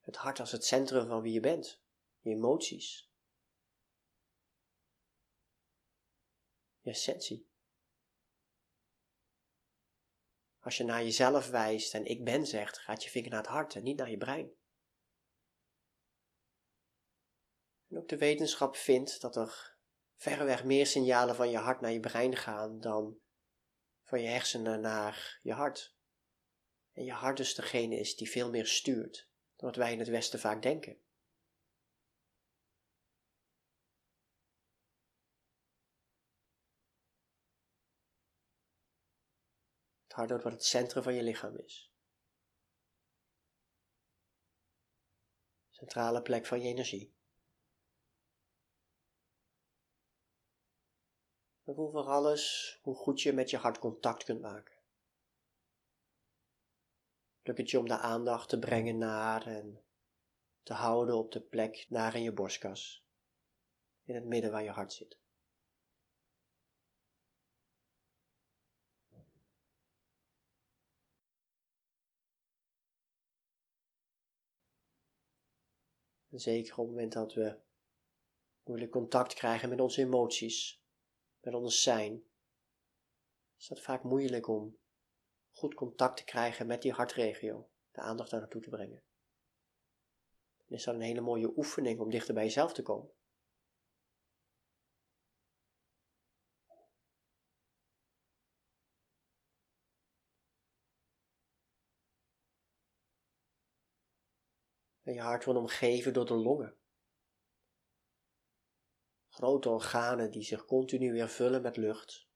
[0.00, 1.82] Het hart als het centrum van wie je bent,
[2.20, 3.10] je emoties,
[6.80, 7.48] je essentie.
[10.58, 13.74] Als je naar jezelf wijst en ik ben zegt, gaat je vinger naar het hart
[13.74, 14.54] en niet naar je brein.
[17.88, 19.75] En ook de wetenschap vindt dat er
[20.16, 23.20] verreweg meer signalen van je hart naar je brein gaan dan
[24.02, 25.94] van je hersenen naar je hart.
[26.92, 30.08] En je hart dus degene is die veel meer stuurt dan wat wij in het
[30.08, 31.00] Westen vaak denken.
[40.02, 41.90] Het hart wordt wat het centrum van je lichaam is.
[45.70, 47.15] Centrale plek van je energie.
[51.74, 54.74] Voel voor alles hoe goed je met je hart contact kunt maken.
[57.42, 59.84] Lukt het je om de aandacht te brengen naar en
[60.62, 63.06] te houden op de plek naar in je borstkas,
[64.04, 65.18] in het midden waar je hart zit.
[76.30, 77.58] Zeker op het moment dat we
[78.64, 80.84] moeilijk contact krijgen met onze emoties,
[81.46, 82.24] met ons zijn,
[83.58, 84.78] is dat vaak moeilijk om
[85.50, 89.02] goed contact te krijgen met die hartregio, de aandacht daar naartoe te brengen.
[90.66, 93.10] En is dat een hele mooie oefening om dichter bij jezelf te komen.
[105.02, 106.76] En je hart wordt omgeven door de longen.
[109.36, 112.26] Grote organen die zich continu weer vullen met lucht.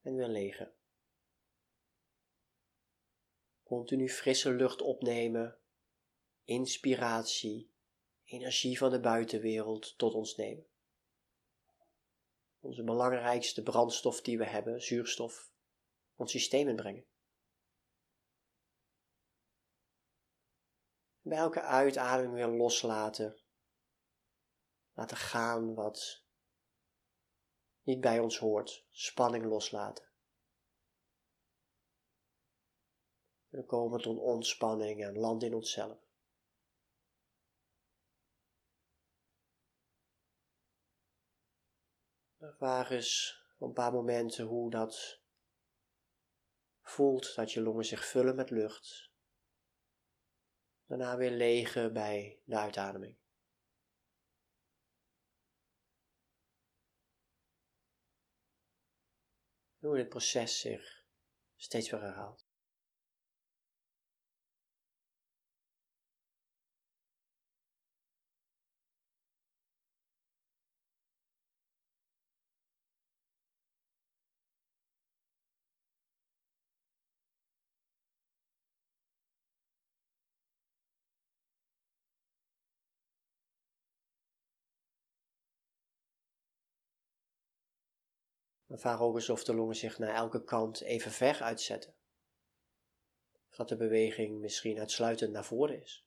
[0.00, 0.74] En weer legen.
[3.62, 5.58] Continu frisse lucht opnemen,
[6.44, 7.72] inspiratie,
[8.24, 10.66] energie van de buitenwereld tot ons nemen.
[12.60, 15.50] Onze belangrijkste brandstof die we hebben, zuurstof,
[16.14, 17.06] ons systeem inbrengen.
[21.20, 23.42] Bij elke uitademing weer loslaten.
[24.94, 26.22] Laten gaan wat
[27.82, 28.86] niet bij ons hoort.
[28.90, 30.04] Spanning loslaten.
[33.48, 35.98] We komen tot ontspanning en landen in onszelf.
[42.38, 45.20] Ervaar eens een paar momenten hoe dat
[46.80, 49.12] voelt dat je longen zich vullen met lucht
[50.86, 53.16] Daarna weer legen bij de uitademing.
[59.84, 61.04] Hoe dit proces zich
[61.56, 62.43] steeds weer herhaalt.
[88.74, 91.94] Ervaar ook eens of de longen zich naar elke kant even ver uitzetten.
[93.50, 96.06] Of dat de beweging misschien uitsluitend naar voren is.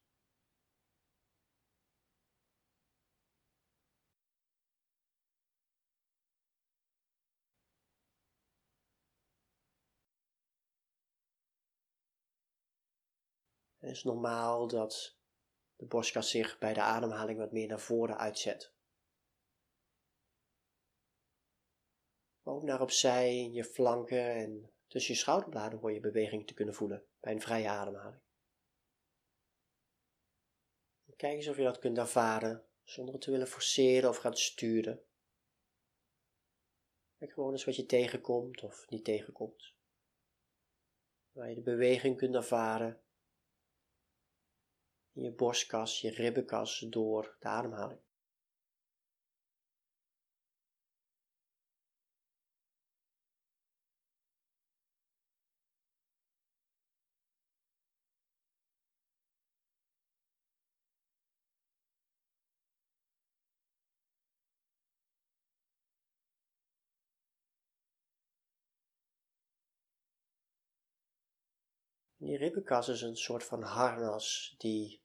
[13.77, 15.17] Het is normaal dat
[15.75, 18.76] de borstkas zich bij de ademhaling wat meer naar voren uitzet.
[22.47, 27.05] Ook naar opzij, je flanken en tussen je schouderbladen hoor je beweging te kunnen voelen
[27.19, 28.21] bij een vrije ademhaling.
[31.15, 35.03] Kijk eens of je dat kunt ervaren zonder het te willen forceren of gaan sturen.
[37.17, 39.73] Kijk gewoon eens wat je tegenkomt of niet tegenkomt.
[41.31, 43.01] Waar je de beweging kunt ervaren
[45.13, 47.99] in je borstkas, je ribbenkas door de ademhaling.
[72.27, 75.01] Die ribbenkas is een soort van harnas die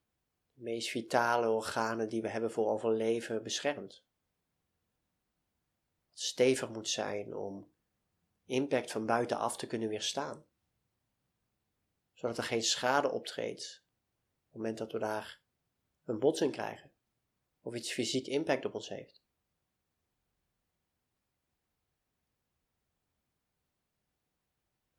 [0.53, 4.05] de meest vitale organen die we hebben voor overleven beschermt.
[6.11, 7.73] Stevig moet zijn om
[8.45, 10.47] impact van buitenaf te kunnen weerstaan.
[12.13, 15.41] Zodat er geen schade optreedt op het moment dat we daar
[16.05, 16.93] een botsing krijgen
[17.61, 19.22] of iets fysiek impact op ons heeft.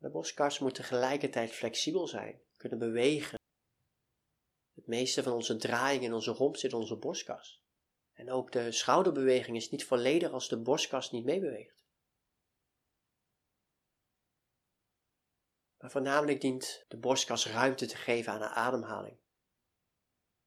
[0.04, 3.39] De borstkas moet tegelijkertijd flexibel zijn, kunnen bewegen.
[4.74, 7.64] Het meeste van onze draaiing in onze romp zit in onze borstkas.
[8.14, 11.86] En ook de schouderbeweging is niet volledig als de borstkas niet meebeweegt.
[15.78, 19.18] Maar voornamelijk dient de borstkas ruimte te geven aan de ademhaling.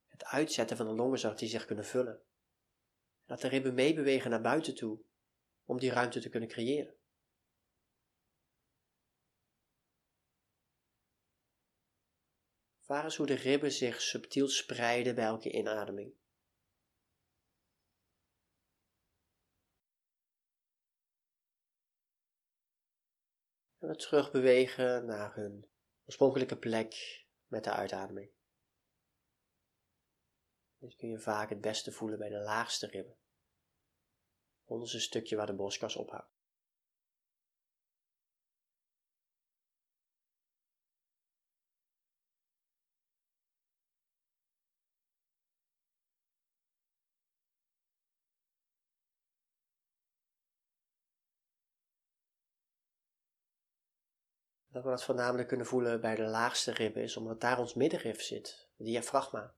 [0.06, 2.22] Het uitzetten van de longen zodat die zich kunnen vullen.
[3.26, 5.00] Dat de ribben meebewegen naar buiten toe
[5.64, 6.95] om die ruimte te kunnen creëren.
[12.86, 16.14] Vaar eens hoe de ribben zich subtiel spreiden bij elke inademing.
[23.78, 25.68] En we terug bewegen naar hun
[26.04, 28.30] oorspronkelijke plek met de uitademing.
[30.78, 33.16] Dit kun je vaak het beste voelen bij de laagste ribben.
[34.64, 36.35] Onderste stukje waar de borstkas ophoudt.
[54.76, 58.22] Dat we dat voornamelijk kunnen voelen bij de laagste ribben is omdat daar ons middenrif
[58.22, 59.54] zit, het diafragma.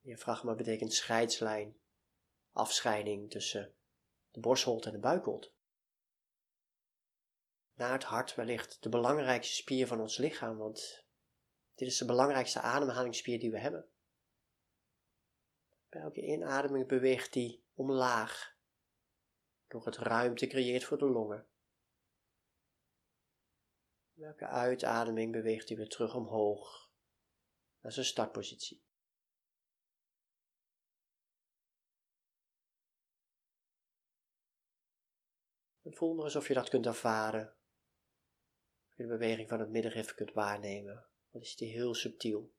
[0.00, 1.76] Diafragma betekent scheidslijn,
[2.52, 3.74] afscheiding tussen
[4.30, 5.50] de borstholte en de buikholte.
[7.74, 11.04] Na het hart wellicht de belangrijkste spier van ons lichaam, want
[11.74, 13.88] dit is de belangrijkste ademhalingsspier die we hebben.
[15.88, 18.56] Bij elke inademing beweegt die omlaag,
[19.68, 21.46] door het ruimte creëert voor de longen.
[24.22, 26.90] Welke uitademing beweegt hij weer terug omhoog
[27.80, 28.82] naar zijn startpositie.
[35.82, 37.56] En voel maar eens of je dat kunt ervaren.
[38.88, 41.06] Of je de beweging van het middenrif kunt waarnemen.
[41.30, 42.52] Dan is die heel subtiel.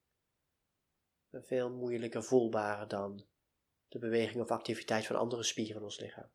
[1.29, 3.25] En veel moeilijker voelbaar dan
[3.87, 6.31] de beweging of activiteit van andere spieren in ons lichaam.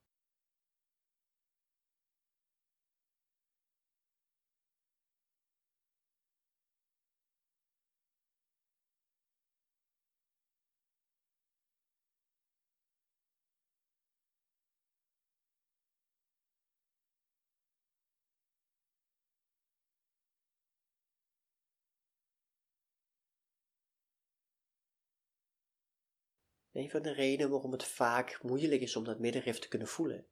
[26.78, 30.26] Een van de redenen waarom het vaak moeilijk is om dat middenrif te kunnen voelen,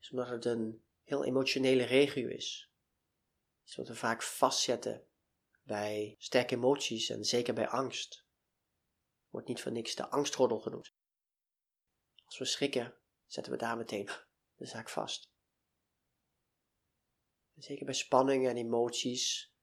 [0.00, 2.72] is omdat het een heel emotionele regio is.
[3.64, 5.06] Iets wat we vaak vastzetten
[5.62, 8.24] bij sterke emoties en zeker bij angst.
[9.28, 10.94] Wordt niet voor niks de angstgordel genoemd.
[12.24, 12.94] Als we schrikken,
[13.26, 14.08] zetten we daar meteen
[14.56, 15.30] de zaak vast.
[17.54, 19.54] En zeker bij spanning en emoties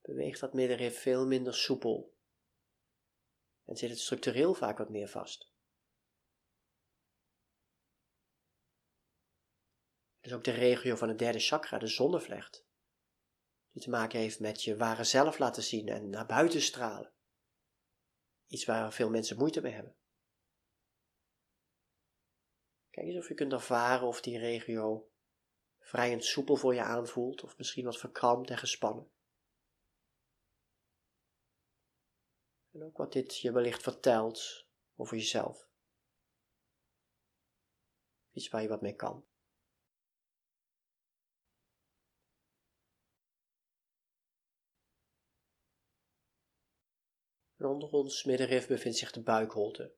[0.00, 2.16] beweegt dat middenrif veel minder soepel
[3.68, 5.52] en zit het structureel vaak wat meer vast.
[10.20, 12.66] Is ook de regio van het derde chakra, de zonnevlecht,
[13.70, 17.12] die te maken heeft met je ware zelf laten zien en naar buiten stralen.
[18.46, 19.96] Iets waar veel mensen moeite mee hebben.
[22.90, 25.10] Kijk eens of je kunt ervaren of die regio
[25.78, 29.10] vrij en soepel voor je aanvoelt, of misschien wat verkrampt en gespannen.
[32.78, 34.66] En ook wat dit je wellicht vertelt
[34.96, 35.68] over jezelf.
[38.32, 39.26] Iets waar je wat mee kan.
[47.56, 49.94] En onder ons middenrif bevindt zich de buikholte.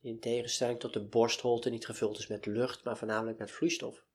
[0.00, 4.07] Die in tegenstelling tot de borstholte niet gevuld is met lucht, maar voornamelijk met vloeistof.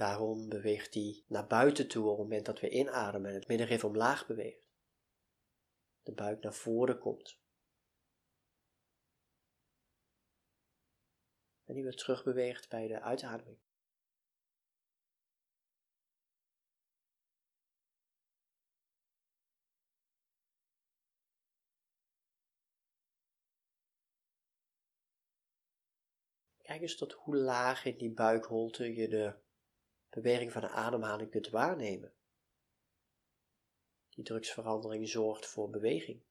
[0.00, 3.84] Daarom beweegt hij naar buiten toe op het moment dat we inademen en het middenrif
[3.84, 4.70] omlaag beweegt.
[6.02, 7.40] De buik naar voren komt.
[11.64, 13.58] En die weer terug beweegt bij de uitademing.
[26.62, 29.48] Kijk eens tot hoe laag in die buikholte je de
[30.10, 32.14] beweging van de ademhaling kunt waarnemen.
[34.08, 36.22] Die drugsverandering zorgt voor beweging.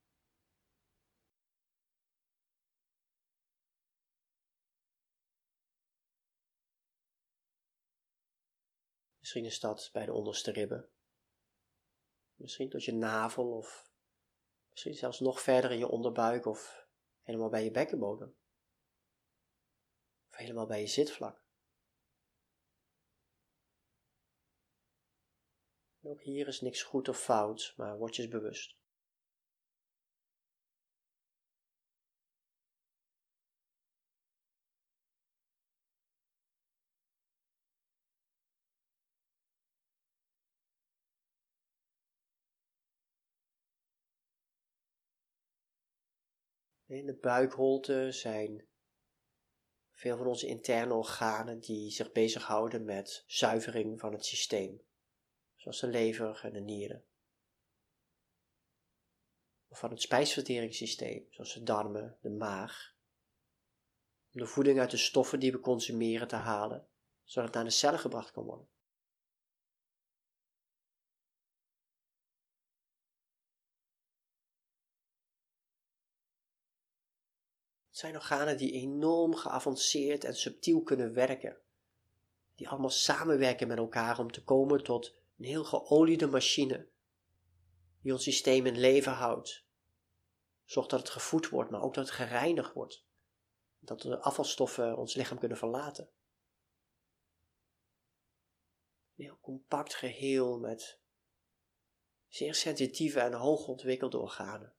[9.19, 10.89] Misschien is dat bij de onderste ribben.
[12.35, 13.91] Misschien tot je navel of
[14.69, 16.87] misschien zelfs nog verder in je onderbuik of
[17.21, 18.35] helemaal bij je bekkenbodem.
[20.29, 21.48] Of helemaal bij je zitvlak.
[26.09, 28.77] Ook hier is niks goed of fout, maar word je eens bewust.
[46.85, 48.67] In de buikholte zijn
[49.91, 54.88] veel van onze interne organen die zich bezighouden met zuivering van het systeem
[55.59, 57.03] zoals de lever en de nieren.
[59.67, 62.95] Of van het spijsverteringssysteem, zoals de darmen, de maag.
[64.33, 66.87] Om de voeding uit de stoffen die we consumeren te halen,
[67.23, 68.67] zodat het naar de cellen gebracht kan worden.
[77.99, 81.57] zijn organen die enorm geavanceerd en subtiel kunnen werken.
[82.55, 86.87] Die allemaal samenwerken met elkaar om te komen tot een heel geoliede machine.
[88.01, 89.65] Die ons systeem in leven houdt.
[90.65, 93.05] Zorgt dat het gevoed wordt, maar ook dat het gereinigd wordt.
[93.79, 96.09] Dat de afvalstoffen ons lichaam kunnen verlaten.
[99.15, 100.99] Een heel compact geheel met
[102.27, 104.73] zeer sensitieve en hoogontwikkelde organen.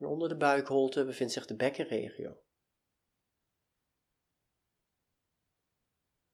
[0.00, 2.42] En onder de buikholte bevindt zich de bekkenregio.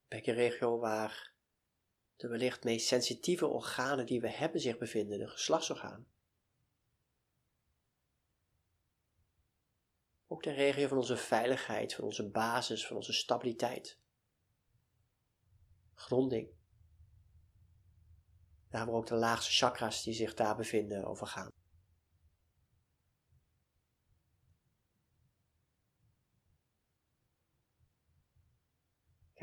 [0.07, 1.33] Bekkenregio waar
[2.15, 6.11] de wellicht meest sensitieve organen die we hebben zich bevinden, de geslachtsorganen.
[10.27, 13.99] Ook de regio van onze veiligheid, van onze basis, van onze stabiliteit.
[15.93, 16.55] Gronding.
[18.69, 21.27] Daar waar ook de laagste chakras die zich daar bevinden over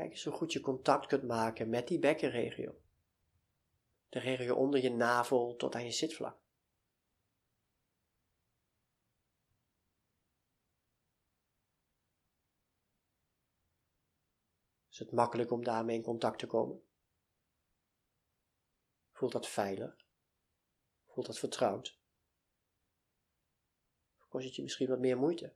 [0.05, 2.81] Kijk hoe goed je contact kunt maken met die bekkenregio.
[4.09, 6.37] De regio onder je navel tot aan je zitvlak.
[14.89, 16.83] Is het makkelijk om daarmee in contact te komen?
[19.11, 20.05] Voelt dat veilig?
[21.05, 21.99] Voelt dat vertrouwd?
[24.19, 25.53] Of kost het je misschien wat meer moeite?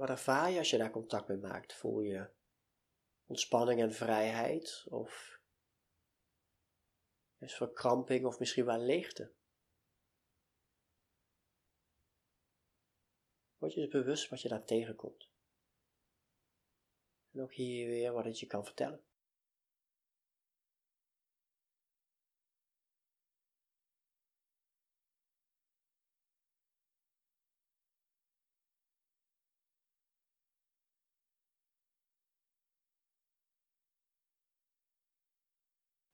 [0.00, 1.74] Wat ervaar je als je daar contact mee maakt?
[1.74, 2.30] Voel je
[3.26, 4.84] ontspanning en vrijheid?
[4.88, 5.40] Of
[7.38, 9.32] is verkramping of misschien wel leegte?
[13.58, 15.28] Word je dus bewust wat je daar tegenkomt.
[17.32, 19.04] En ook hier weer wat het je kan vertellen.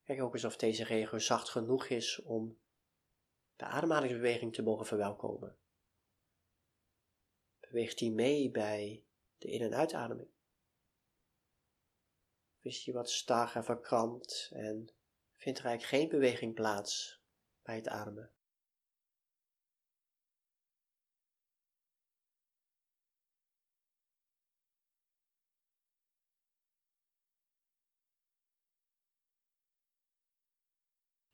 [0.06, 2.58] Kijk ook eens of deze regio zacht genoeg is om
[3.56, 5.56] de ademhalingsbeweging te mogen verwelkomen.
[7.60, 9.04] Beweegt die mee bij
[9.38, 10.28] de in- en uitademing?
[12.58, 14.90] Of is die wat star en verkrampt en
[15.36, 17.20] vindt er eigenlijk geen beweging plaats
[17.62, 18.35] bij het ademen?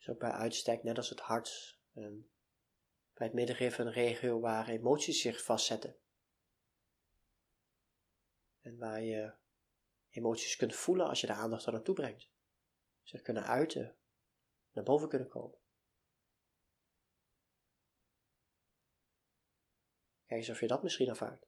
[0.02, 2.30] Is ook bij uitstek net als het hart en
[3.12, 5.96] bij het middenrif een regio waar emoties zich vastzetten.
[8.60, 9.34] En waar je
[10.08, 12.30] emoties kunt voelen als je de aandacht er naartoe brengt.
[13.02, 13.96] Zich kunnen uiten,
[14.72, 15.58] naar boven kunnen komen.
[20.26, 21.42] Kijk eens of je dat misschien ervaart.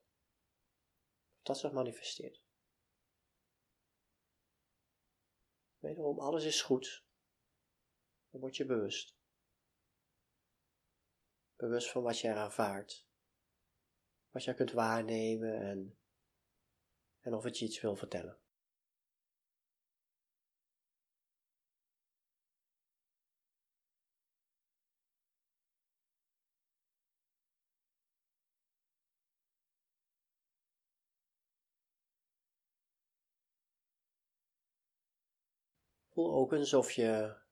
[1.37, 2.43] Of dat zich manifesteert.
[5.79, 7.05] Wederom, alles is goed
[8.35, 9.15] dan word je bewust.
[11.55, 13.05] Bewust van wat je ervaart,
[14.29, 15.97] wat je kunt waarnemen en,
[17.19, 18.37] en of het je iets wil vertellen.
[36.09, 37.43] Voel ook eens of je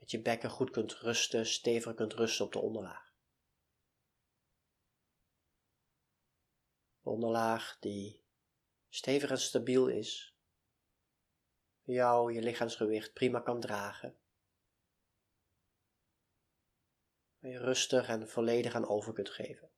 [0.00, 3.14] dat je bekken goed kunt rusten, stevig kunt rusten op de onderlaag.
[7.00, 8.24] De onderlaag die
[8.88, 10.34] stevig en stabiel is,
[11.82, 14.18] jou je lichaamsgewicht prima kan dragen.
[17.38, 19.70] Waar je rustig en volledig aan over kunt geven.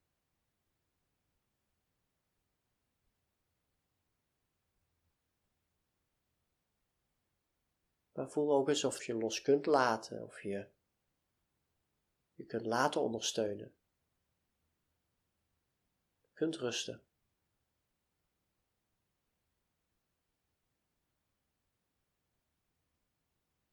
[8.12, 10.68] Maar voel ook eens of je los kunt laten, of je
[12.34, 13.74] je kunt laten ondersteunen.
[16.20, 17.02] Je kunt rusten.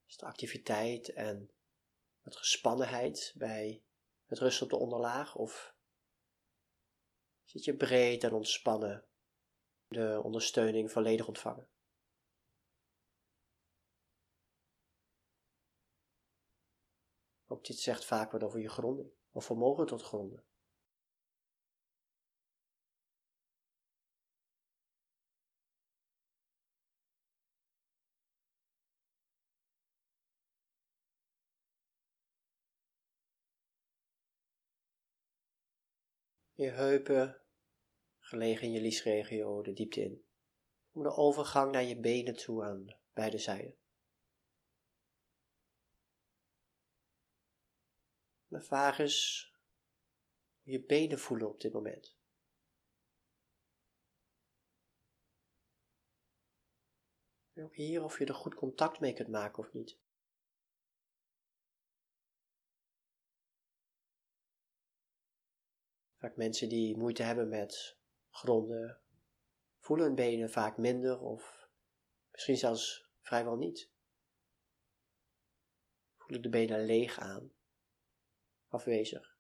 [0.05, 1.51] Is de activiteit en
[2.21, 3.83] het gespannenheid bij
[4.25, 5.73] het rusten op de onderlaag of
[7.43, 9.05] zit je breed en ontspannen
[9.87, 11.67] de ondersteuning volledig ontvangen?
[17.52, 20.43] Ook dit zegt vaak wat over je gronding, of vermogen tot gronden.
[36.54, 37.41] Je heupen,
[38.20, 40.26] gelegen in je liesregio, de diepte in.
[40.91, 43.78] Om de overgang naar je benen toe aan beide zijden.
[48.50, 49.52] Ervaar eens
[50.62, 52.18] hoe je benen voelen op dit moment.
[57.54, 59.97] En ook hier of je er goed contact mee kunt maken of niet.
[66.18, 67.97] Vaak mensen die moeite hebben met
[68.30, 69.02] gronden
[69.80, 71.70] voelen hun benen vaak minder of
[72.32, 73.89] misschien zelfs vrijwel niet.
[76.18, 77.52] Voelen de benen leeg aan
[78.70, 79.38] afwezig.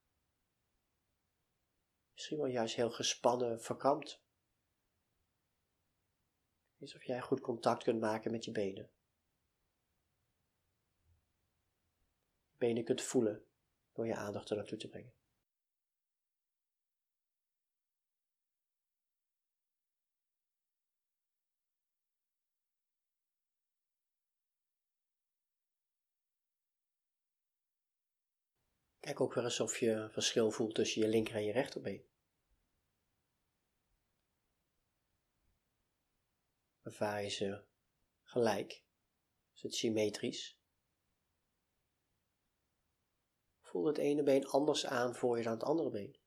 [2.13, 4.21] Misschien wel juist heel gespannen, verkrampt.
[6.79, 8.89] Alsof jij goed contact kunt maken met je benen.
[12.57, 13.45] Benen kunt voelen
[13.93, 15.18] door je aandacht er naartoe te brengen.
[28.99, 32.07] Kijk ook weer eens of je verschil voelt tussen je linker en je rechterbeen.
[36.81, 37.63] Ervaar je ze
[38.23, 38.83] gelijk?
[39.53, 40.57] Is het symmetrisch?
[43.61, 46.17] Voel het ene been anders aan voor je dan het andere been?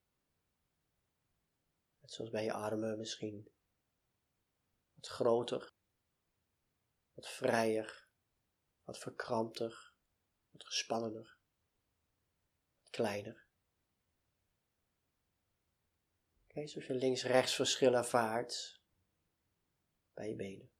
[1.99, 3.51] Net zoals bij je armen misschien
[4.93, 5.73] wat groter,
[7.13, 8.07] wat vrijer,
[8.83, 9.93] wat verkrampter,
[10.51, 11.41] wat gespannener
[12.93, 13.45] kleiner.
[16.47, 18.81] Kijk eens of je links-rechts verschil ervaart
[20.13, 20.71] bij je benen.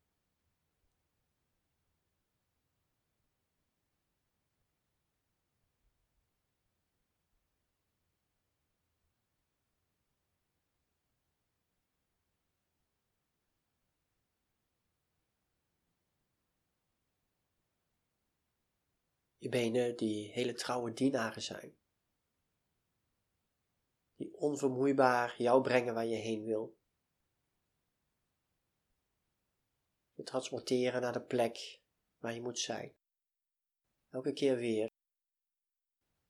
[19.37, 21.82] Je benen die hele trouwe dienaren zijn
[24.43, 26.77] onvermoeibaar jou brengen waar je heen wil.
[30.13, 31.81] Je transporteren naar de plek
[32.17, 32.93] waar je moet zijn.
[34.09, 34.89] Elke keer weer,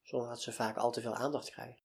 [0.02, 1.84] zonder dat ze vaak al te veel aandacht krijgen.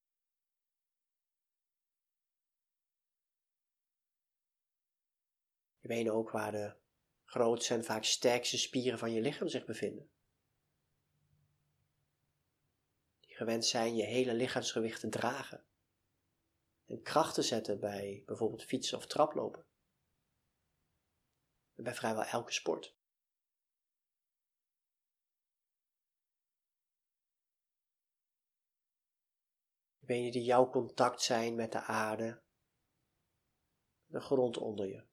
[5.78, 6.76] Je benen ook waar de
[7.24, 10.10] grootste en vaak sterkste spieren van je lichaam zich bevinden.
[13.20, 15.66] Die gewend zijn je hele lichaamsgewicht te dragen
[16.89, 19.66] en kracht te zetten bij bijvoorbeeld fietsen of traplopen.
[21.74, 22.97] En bij vrijwel elke sport.
[29.99, 32.43] Benen die jouw contact zijn met de aarde,
[34.07, 35.07] de grond onder je.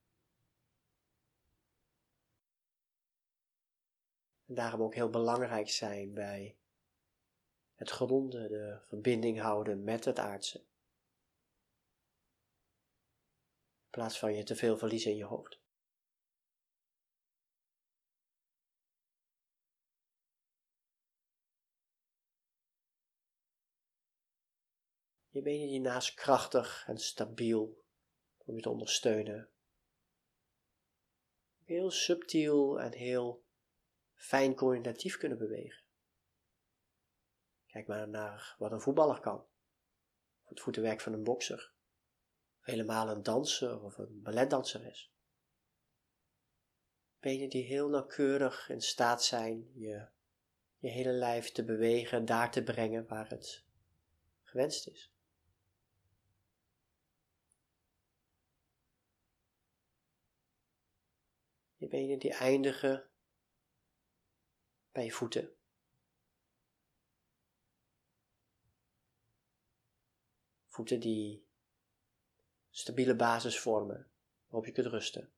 [4.45, 6.57] En daarom ook heel belangrijk zijn bij
[7.73, 10.65] het gronden, de verbinding houden met het aardse.
[13.95, 15.59] Plaats van je te veel verliezen in je hoofd.
[25.29, 27.83] Je benen die naast krachtig en stabiel
[28.37, 29.49] om je te ondersteunen.
[31.63, 33.45] Heel subtiel en heel
[34.13, 35.83] fijn coördinatief kunnen bewegen.
[37.67, 39.47] Kijk maar naar wat een voetballer kan.
[40.43, 41.74] Het voetenwerk van een bokser
[42.65, 45.11] helemaal een danser of een balletdanseres.
[47.19, 50.07] Benen die heel nauwkeurig in staat zijn je,
[50.77, 53.63] je hele lijf te bewegen, daar te brengen waar het
[54.43, 55.13] gewenst is.
[61.75, 63.09] Je benen die eindigen
[64.91, 65.55] bij je voeten.
[70.67, 71.44] Voeten die
[72.75, 74.07] stabiele basis vormen
[74.45, 75.31] waarop je kunt rusten.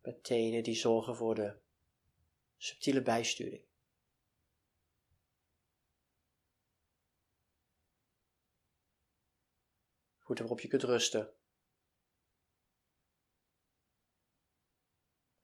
[0.00, 1.56] Met tenen die zorgen voor de
[2.56, 3.64] subtiele bijsturing.
[10.18, 11.34] Voeten waarop je kunt rusten.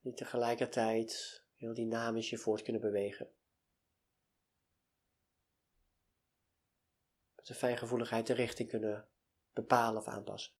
[0.00, 3.32] Die tegelijkertijd heel dynamisch je voort kunnen bewegen.
[7.42, 9.08] Een fijngevoeligheid de richting kunnen
[9.52, 10.52] bepalen of aanpassen.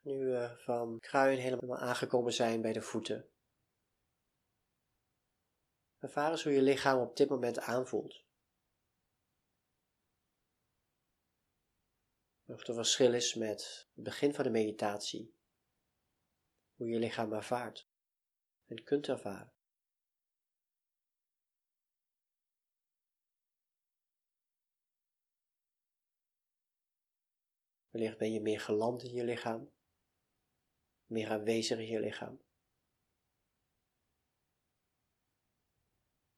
[0.00, 3.28] Nu we eh, van kruin helemaal aangekomen zijn bij de voeten.
[5.98, 8.24] Ervaar eens hoe je lichaam op dit moment aanvoelt.
[12.46, 15.37] Of er verschil is met het begin van de meditatie.
[16.78, 17.88] Hoe je lichaam ervaart
[18.66, 19.52] en kunt ervaren.
[27.88, 29.70] Wellicht ben je meer geland in je lichaam
[31.08, 32.40] meer aanwezig in je lichaam.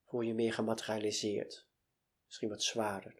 [0.05, 1.69] Voel je meer gematerialiseerd,
[2.25, 3.20] misschien wat zwaarder.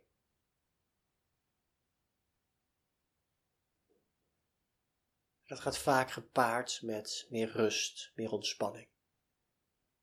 [5.51, 8.89] Dat gaat vaak gepaard met meer rust, meer ontspanning,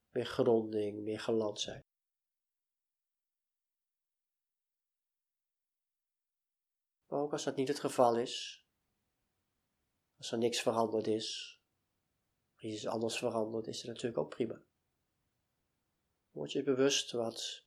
[0.10, 1.86] meer gronding, meer geland zijn.
[7.08, 8.66] Maar ook als dat niet het geval is,
[10.18, 11.60] als er niks veranderd is,
[12.56, 14.62] of iets anders veranderd, is het natuurlijk ook prima.
[16.30, 17.66] Word je bewust wat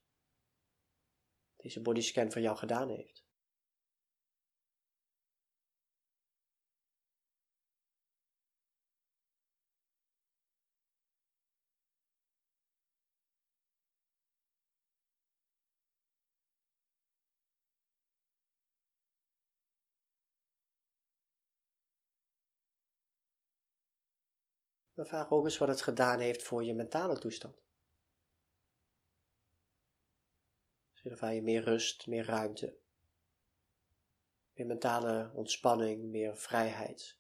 [1.57, 3.20] deze bodyscan voor jou gedaan heeft.
[25.01, 27.63] Maar vraag ook eens wat het gedaan heeft voor je mentale toestand.
[30.91, 32.77] Misschien ervaar je meer rust, meer ruimte,
[34.53, 37.19] meer mentale ontspanning, meer vrijheid.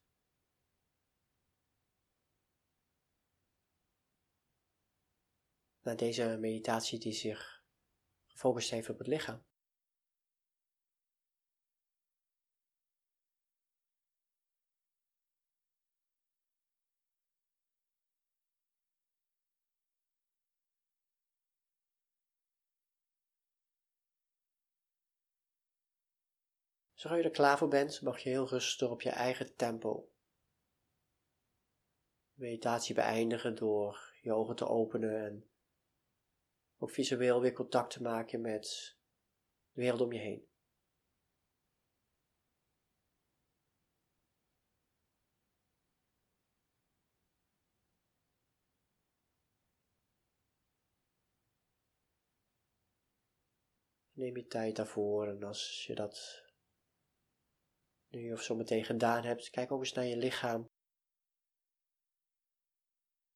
[5.82, 7.64] Na deze meditatie die zich
[8.26, 9.42] gefocust heeft op het lichaam.
[27.00, 30.10] Zodra je er klaar voor bent, mag je heel rustig op je eigen tempo
[32.32, 35.50] meditatie beëindigen door je ogen te openen en
[36.78, 38.96] ook visueel weer contact te maken met
[39.72, 40.48] de wereld om je heen.
[54.12, 56.48] Neem je tijd daarvoor en als je dat
[58.10, 60.70] nu of zo meteen gedaan hebt, kijk ook eens naar je lichaam.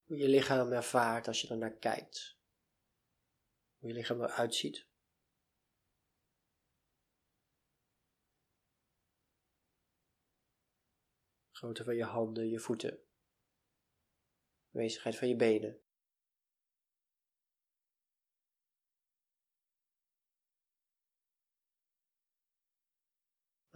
[0.04, 2.38] Hoe je lichaam ervaart als je er naar kijkt.
[3.78, 4.86] Hoe je lichaam eruit ziet.
[11.50, 12.98] Grootte van je handen, je voeten.
[14.72, 15.83] Aanwezigheid van je benen.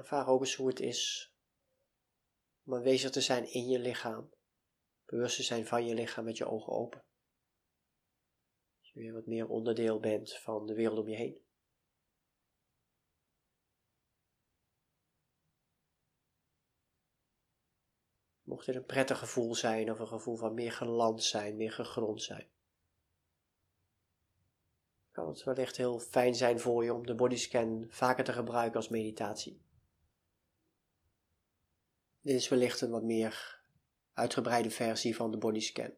[0.09, 1.33] Ervaar ook eens hoe het is
[2.65, 4.31] om aanwezig te zijn in je lichaam.
[5.05, 7.05] Bewust te zijn van je lichaam met je ogen open.
[8.77, 11.43] Dat je weer wat meer onderdeel bent van de wereld om je heen.
[18.43, 22.23] Mocht dit een prettig gevoel zijn of een gevoel van meer geland zijn, meer gegrond
[22.23, 22.49] zijn.
[25.11, 28.89] Kan het wellicht heel fijn zijn voor je om de bodyscan vaker te gebruiken als
[28.89, 29.67] meditatie.
[32.21, 33.63] Dit is wellicht een wat meer
[34.13, 35.95] uitgebreide versie van de bodyscan.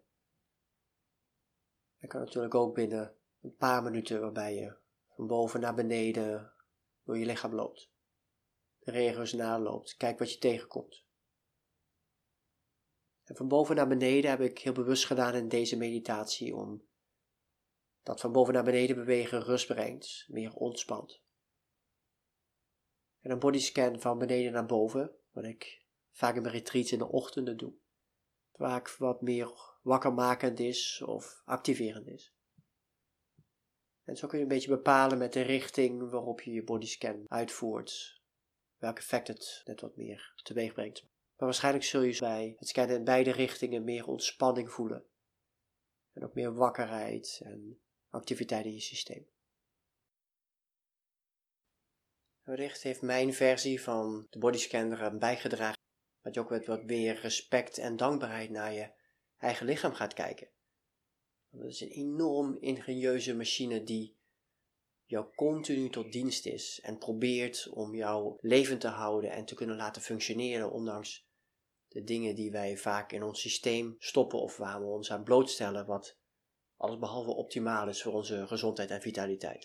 [2.01, 4.77] Dat kan natuurlijk ook binnen een paar minuten waarbij je
[5.09, 6.53] van boven naar beneden
[7.05, 7.91] door je lichaam loopt.
[8.79, 11.05] De regels naloopt, kijk wat je tegenkomt.
[13.25, 16.89] En van boven naar beneden heb ik heel bewust gedaan in deze meditatie om
[18.03, 21.23] dat van boven naar beneden bewegen rust brengt, meer ontspant.
[23.21, 25.80] En een bodyscan van beneden naar boven, wat ik
[26.11, 27.73] vaak in mijn in de ochtenden doe.
[28.53, 32.35] Vaak wat meer wakkermakend is of activerend is.
[34.05, 38.23] En zo kun je een beetje bepalen met de richting waarop je je bodyscan uitvoert,
[38.77, 41.03] welk effect het net wat meer teweeg brengt.
[41.03, 45.05] Maar waarschijnlijk zul je bij het scannen in beide richtingen meer ontspanning voelen.
[46.13, 49.27] En ook meer wakkerheid en activiteit in je systeem.
[52.43, 55.80] Wellicht heeft mijn versie van de bodyscan eraan bijgedragen
[56.23, 58.91] dat je ook met wat meer respect en dankbaarheid naar je
[59.39, 60.49] eigen lichaam gaat kijken.
[61.51, 64.19] Dat is een enorm ingenieuze machine die
[65.05, 69.77] jou continu tot dienst is en probeert om jou levend te houden en te kunnen
[69.77, 71.29] laten functioneren, ondanks
[71.89, 75.87] de dingen die wij vaak in ons systeem stoppen of waar we ons aan blootstellen,
[75.87, 76.19] wat
[76.77, 79.65] alles behalve optimaal is voor onze gezondheid en vitaliteit.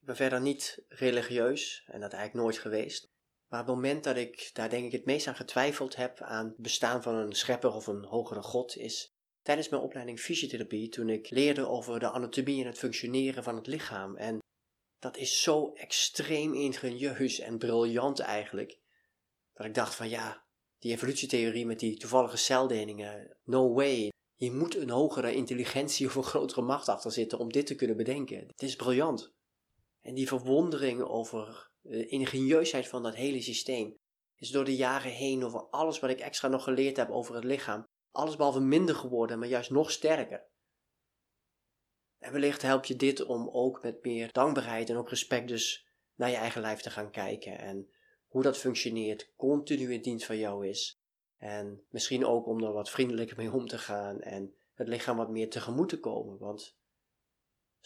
[0.00, 3.14] Ik ben verder niet religieus en dat eigenlijk nooit geweest.
[3.56, 6.56] Maar het moment dat ik daar denk ik het meest aan getwijfeld heb aan het
[6.56, 11.30] bestaan van een schepper of een hogere god is tijdens mijn opleiding fysiotherapie toen ik
[11.30, 14.16] leerde over de anatomie en het functioneren van het lichaam.
[14.16, 14.38] En
[14.98, 18.78] dat is zo extreem ingenieus en briljant eigenlijk,
[19.52, 20.44] dat ik dacht van ja,
[20.78, 24.10] die evolutietheorie met die toevallige celdelingen, no way.
[24.34, 27.96] Je moet een hogere intelligentie of een grotere macht achter zitten om dit te kunnen
[27.96, 28.46] bedenken.
[28.46, 29.34] Het is briljant.
[30.00, 33.96] En die verwondering over de ingenieusheid van dat hele systeem
[34.36, 37.44] is door de jaren heen over alles wat ik extra nog geleerd heb over het
[37.44, 40.46] lichaam, alles behalve minder geworden, maar juist nog sterker.
[42.18, 46.30] En wellicht helpt je dit om ook met meer dankbaarheid en ook respect dus naar
[46.30, 47.90] je eigen lijf te gaan kijken en
[48.26, 51.00] hoe dat functioneert, continu in dienst van jou is.
[51.36, 55.30] En misschien ook om er wat vriendelijker mee om te gaan en het lichaam wat
[55.30, 56.38] meer tegemoet te komen.
[56.38, 56.76] Want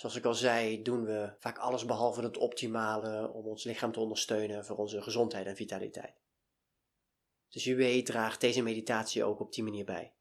[0.01, 4.01] zoals ik al zei, doen we vaak alles behalve het optimale om ons lichaam te
[4.01, 6.21] ondersteunen voor onze gezondheid en vitaliteit.
[7.49, 10.15] Dus je weet, draagt deze meditatie ook op die manier bij.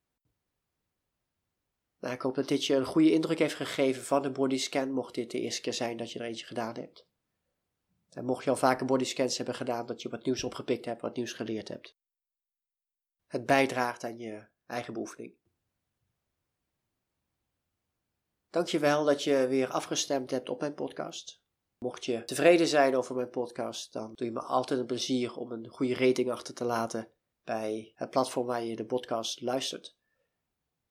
[1.99, 5.15] Nou, ik hoop dat dit je een goede indruk heeft gegeven van de bodyscan, mocht
[5.15, 7.07] dit de eerste keer zijn dat je er eentje gedaan hebt.
[8.09, 11.15] En mocht je al vaker bodyscans hebben gedaan, dat je wat nieuws opgepikt hebt, wat
[11.15, 11.97] nieuws geleerd hebt.
[13.27, 15.38] Het bijdraagt aan je eigen beoefening.
[18.51, 21.41] Dankjewel dat je weer afgestemd hebt op mijn podcast.
[21.77, 25.51] Mocht je tevreden zijn over mijn podcast, dan doe je me altijd een plezier om
[25.51, 27.07] een goede rating achter te laten
[27.43, 29.97] bij het platform waar je de podcast luistert.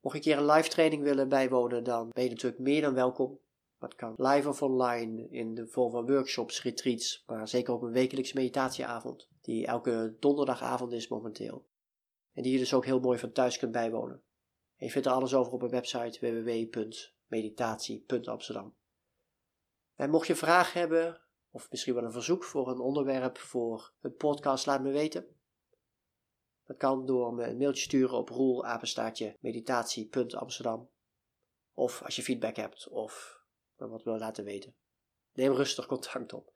[0.01, 2.95] Mocht je een keer een live training willen bijwonen, dan ben je natuurlijk meer dan
[2.95, 3.39] welkom.
[3.79, 7.93] Dat kan live of online in de vorm van workshops, retreats, maar zeker ook een
[7.93, 11.67] wekelijkse meditatieavond, die elke donderdagavond is momenteel.
[12.33, 14.23] En die je dus ook heel mooi van thuis kunt bijwonen.
[14.77, 16.19] En je vindt er alles over op mijn website
[17.29, 18.75] www.meditatie.amsterdam.
[19.95, 21.21] En mocht je vragen hebben,
[21.51, 25.37] of misschien wel een verzoek voor een onderwerp voor een podcast, laat me weten.
[26.67, 30.89] Dat kan door me een mailtje sturen op roelapenstaartje meditatie.amsterdam.
[31.75, 33.43] Of als je feedback hebt of
[33.77, 34.75] wat wil laten weten.
[35.33, 36.53] Neem rustig contact op.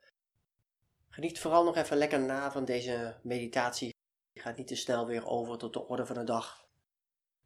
[1.09, 3.95] Geniet vooral nog even lekker na van deze meditatie.
[4.35, 6.67] Ga niet te snel weer over tot de orde van de dag.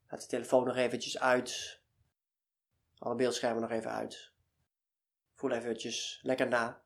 [0.08, 1.80] Laat de telefoon nog eventjes uit.
[2.98, 4.32] Alle beeldschermen nog even uit.
[5.34, 6.82] Voel eventjes lekker na.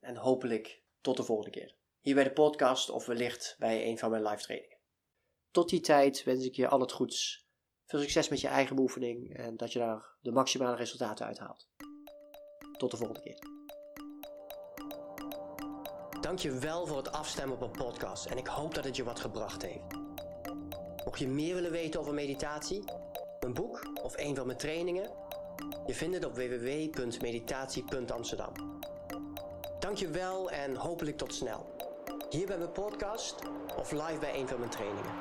[0.00, 1.74] En hopelijk tot de volgende keer.
[2.00, 4.78] Hier bij de podcast of wellicht bij een van mijn live trainingen.
[5.50, 7.46] Tot die tijd wens ik je al het goeds.
[7.84, 11.68] Veel succes met je eigen beoefening en dat je daar de maximale resultaten uithaalt.
[12.78, 13.38] Tot de volgende keer.
[16.20, 19.62] Dankjewel voor het afstemmen op een podcast en ik hoop dat het je wat gebracht
[19.62, 19.96] heeft.
[21.04, 22.84] Mocht je meer willen weten over meditatie,
[23.40, 25.10] een boek of een van mijn trainingen,
[25.86, 28.52] je vindt het op www.meditatie.amsterdam.
[29.78, 31.66] Dankjewel en hopelijk tot snel.
[32.30, 33.36] Hier bij mijn podcast
[33.78, 35.12] of live bij een van mijn trainingen.